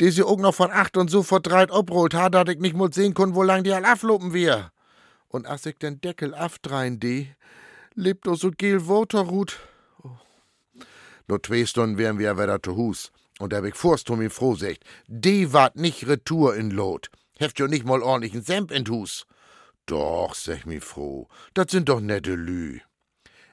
die 0.00 0.10
sie 0.10 0.22
auch 0.22 0.38
noch 0.38 0.54
von 0.54 0.70
acht 0.70 0.96
und 0.96 1.10
so 1.10 1.22
verdreit 1.22 1.70
obrollt 1.70 2.14
hat, 2.14 2.32
dat 2.32 2.48
ich 2.48 2.58
nicht 2.58 2.74
mal 2.74 2.90
sehen 2.90 3.12
kon, 3.12 3.34
wo 3.34 3.42
lang 3.42 3.64
die 3.64 3.72
all 3.74 3.84
aflopen 3.84 4.32
wir. 4.32 4.72
Und 5.28 5.46
als 5.46 5.66
ich 5.66 5.76
den 5.76 6.00
Deckel 6.00 6.34
aftrein 6.34 6.98
die, 6.98 7.34
lebt 7.94 8.26
doch 8.26 8.36
so 8.36 8.50
gel 8.50 8.88
Waterrut. 8.88 9.58
Nur 11.28 11.42
zwei 11.42 11.66
Stunden 11.66 11.98
wären 11.98 12.18
wir 12.18 12.38
wieder 12.38 12.62
zu 12.62 12.74
Hus. 12.76 13.12
Und 13.38 13.52
da 13.52 13.58
hab 13.58 13.64
ich 13.64 13.74
vorst 13.74 14.10
um 14.10 14.20
ihn 14.20 14.30
froh 14.30 14.56
secht, 14.56 14.84
die 15.06 15.52
wart 15.52 15.76
nicht 15.76 16.08
retour 16.08 16.56
in 16.56 16.70
Lot. 16.70 17.10
Heft 17.38 17.58
jo 17.60 17.66
nicht 17.66 17.84
mal 17.84 18.02
ordentlichen 18.02 18.42
Semp 18.42 18.72
in 18.72 18.88
Hus. 18.88 19.26
Doch, 19.86 20.34
sag 20.34 20.66
mi 20.66 20.80
froh, 20.80 21.28
dat 21.54 21.70
sind 21.70 21.88
doch 21.88 22.00
nette 22.00 22.34
Lü. 22.34 22.80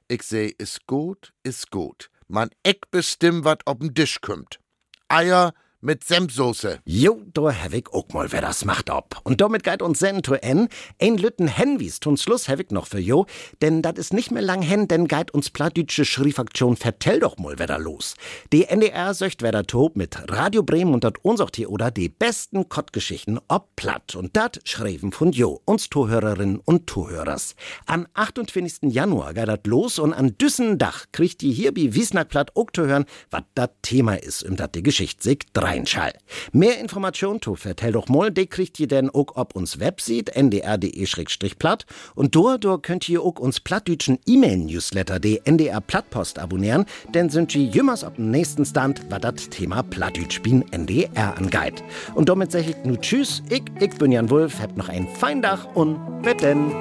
Ich 0.08 0.24
seh, 0.24 0.54
is 0.58 0.80
gut, 0.88 1.34
is 1.44 1.70
gut. 1.70 2.10
Man 2.28 2.50
eck 2.64 2.90
bestimm 2.92 3.44
wat 3.44 3.66
ob'n 3.66 3.94
Tisch 3.94 4.20
kümmt. 4.22 4.60
Eier 5.08 5.54
mit 5.82 6.04
Senfsoße. 6.04 6.80
Jo, 6.86 7.22
da 7.34 7.54
habe 7.54 7.78
ich 7.78 7.88
auch 7.94 8.10
mal, 8.10 8.32
wer 8.32 8.42
das 8.42 8.66
macht 8.66 8.90
ob. 8.90 9.22
Und 9.24 9.40
damit 9.40 9.64
geht 9.64 9.82
uns 9.82 10.00
send 10.00 10.26
to 10.26 10.34
en. 10.34 10.68
Ein 11.00 11.18
Lütten 11.18 11.48
Henwies 11.48 12.00
tun 12.00 12.18
Schluss 12.18 12.50
habe 12.50 12.64
ich 12.64 12.72
noch 12.72 12.88
für 12.88 13.00
jo, 13.00 13.26
denn 13.62 13.82
dat 13.82 13.98
is 14.00 14.12
nicht 14.12 14.32
mehr 14.32 14.42
lang 14.42 14.62
hen, 14.62 14.88
denn 14.88 15.08
geht 15.08 15.32
uns 15.32 15.50
plattdütsche 15.52 16.04
Schrifaktion 16.04 16.76
vertell 16.76 17.20
doch 17.20 17.38
mal, 17.38 17.56
wer 17.58 17.68
da 17.68 17.78
los. 17.78 18.16
Die 18.52 18.66
NDR 18.66 19.14
söcht 19.14 19.42
wer 19.42 19.52
da 19.52 19.64
tob 19.64 19.96
mit 19.96 20.18
Radio 20.32 20.64
Bremen 20.64 20.94
und 20.94 21.04
dat 21.04 21.24
uns 21.24 21.40
auch 21.40 21.52
hier 21.54 21.70
oder 21.70 21.92
die 21.92 22.10
besten 22.10 22.68
Kottgeschichten 22.68 23.40
ob 23.48 23.76
platt. 23.76 24.16
Und 24.16 24.36
dat 24.36 24.60
schreiben 24.64 25.12
von 25.12 25.32
jo, 25.32 25.62
uns 25.66 25.90
Tohörerinnen 25.90 26.60
und 26.60 26.88
Tohörers. 26.88 27.56
Am 27.86 28.08
28. 28.16 28.92
Januar 28.92 29.34
geht 29.34 29.48
dat 29.48 29.68
los 29.68 30.00
und 30.00 30.14
an 30.14 30.36
Düssendach 30.38 31.06
kriegt 31.12 31.42
die 31.42 31.52
hierbi 31.52 31.94
Wiesnackplatt 31.94 32.56
auch 32.56 32.72
zu 32.74 32.88
hören, 32.88 33.06
wat 33.30 33.46
dat 33.54 33.72
Thema 33.84 34.16
is, 34.16 34.42
im 34.42 34.56
dat 34.56 34.74
die 34.74 34.84
Geschichte 34.84 35.38
3. 35.54 35.75
Kleinschall. 35.76 36.14
Mehr 36.54 36.80
Informationen 36.80 37.42
zu 37.42 37.56
vertell 37.56 37.92
doch 37.92 38.08
mal, 38.08 38.32
die 38.32 38.48
kriegt 38.48 38.80
ihr 38.80 38.88
denn 38.88 39.10
auch 39.10 39.36
ob 39.36 39.56
uns 39.56 39.80
Website 39.80 40.34
ndr.de-platt 40.34 41.86
und 42.16 42.34
dort, 42.36 42.64
dort 42.64 42.84
könnt 42.84 43.10
ihr 43.10 43.22
auch 43.22 43.40
uns 43.40 43.60
plattdütschen 43.60 44.20
E-Mail-Newsletter, 44.26 45.20
die 45.20 45.42
NDR 45.44 45.82
Plattpost 45.82 46.40
abonnieren, 46.40 46.86
denn 47.14 47.30
sind 47.30 47.52
sie 47.52 47.68
jümmers 47.68 48.06
ob 48.06 48.16
dem 48.16 48.32
nächsten 48.32 48.64
Stand, 48.64 49.02
was 49.10 49.20
das 49.20 49.50
Thema 49.50 49.84
Plattdütsch 49.84 50.42
bin 50.42 50.64
NDR 50.72 51.38
angeht. 51.38 51.84
Und 52.14 52.30
damit 52.30 52.54
sage 52.54 52.70
ich 52.70 52.86
nur 52.86 53.02
Tschüss, 53.02 53.44
ich, 53.50 53.64
ich 53.82 53.96
bin 53.98 54.14
Jan 54.14 54.30
Wulff, 54.30 54.62
habt 54.62 54.78
noch 54.78 54.88
einen 54.88 55.10
feinen 55.10 55.44
Tag 55.44 55.76
und 55.76 56.22
mit 56.24 56.42
denn. 56.42 56.72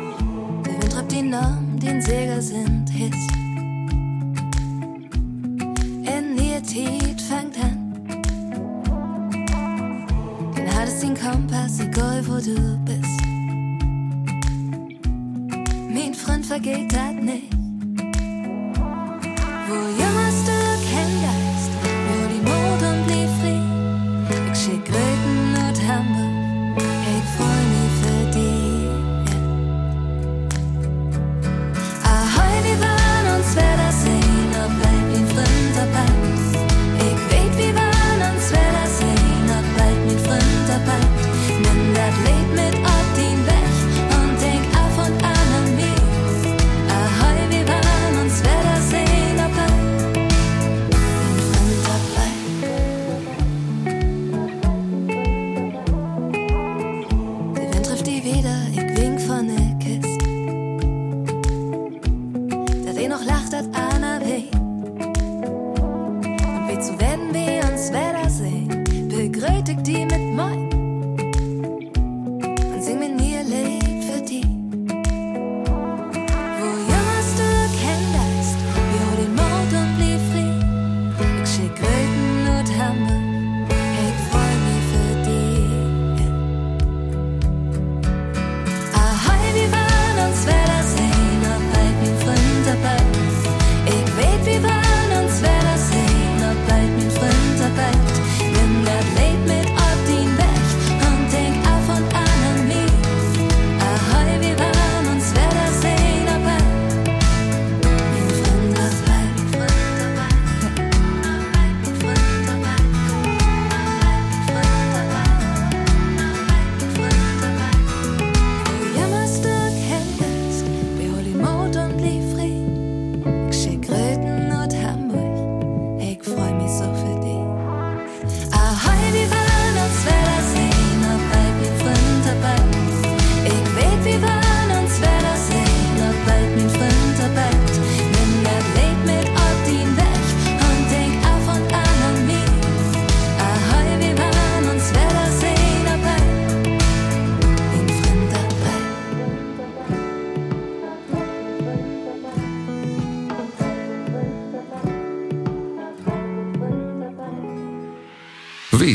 Der 0.64 0.72
Wind 0.72 0.92
treibt 0.92 1.10
den 1.10 1.30
Namen, 1.30 1.80
den 1.80 2.00
Säger 2.00 2.40
sind, 2.40 2.88
hisst. 2.90 3.30
NDR 6.04 6.62
Den 11.04 11.14
Kompass, 11.14 11.80
egal 11.80 12.26
wo 12.26 12.38
du 12.38 12.78
bist. 12.86 13.20
Mein 15.90 16.14
Freund 16.14 16.46
vergeht 16.46 16.90
dat 16.94 17.22
nicht. 17.22 17.63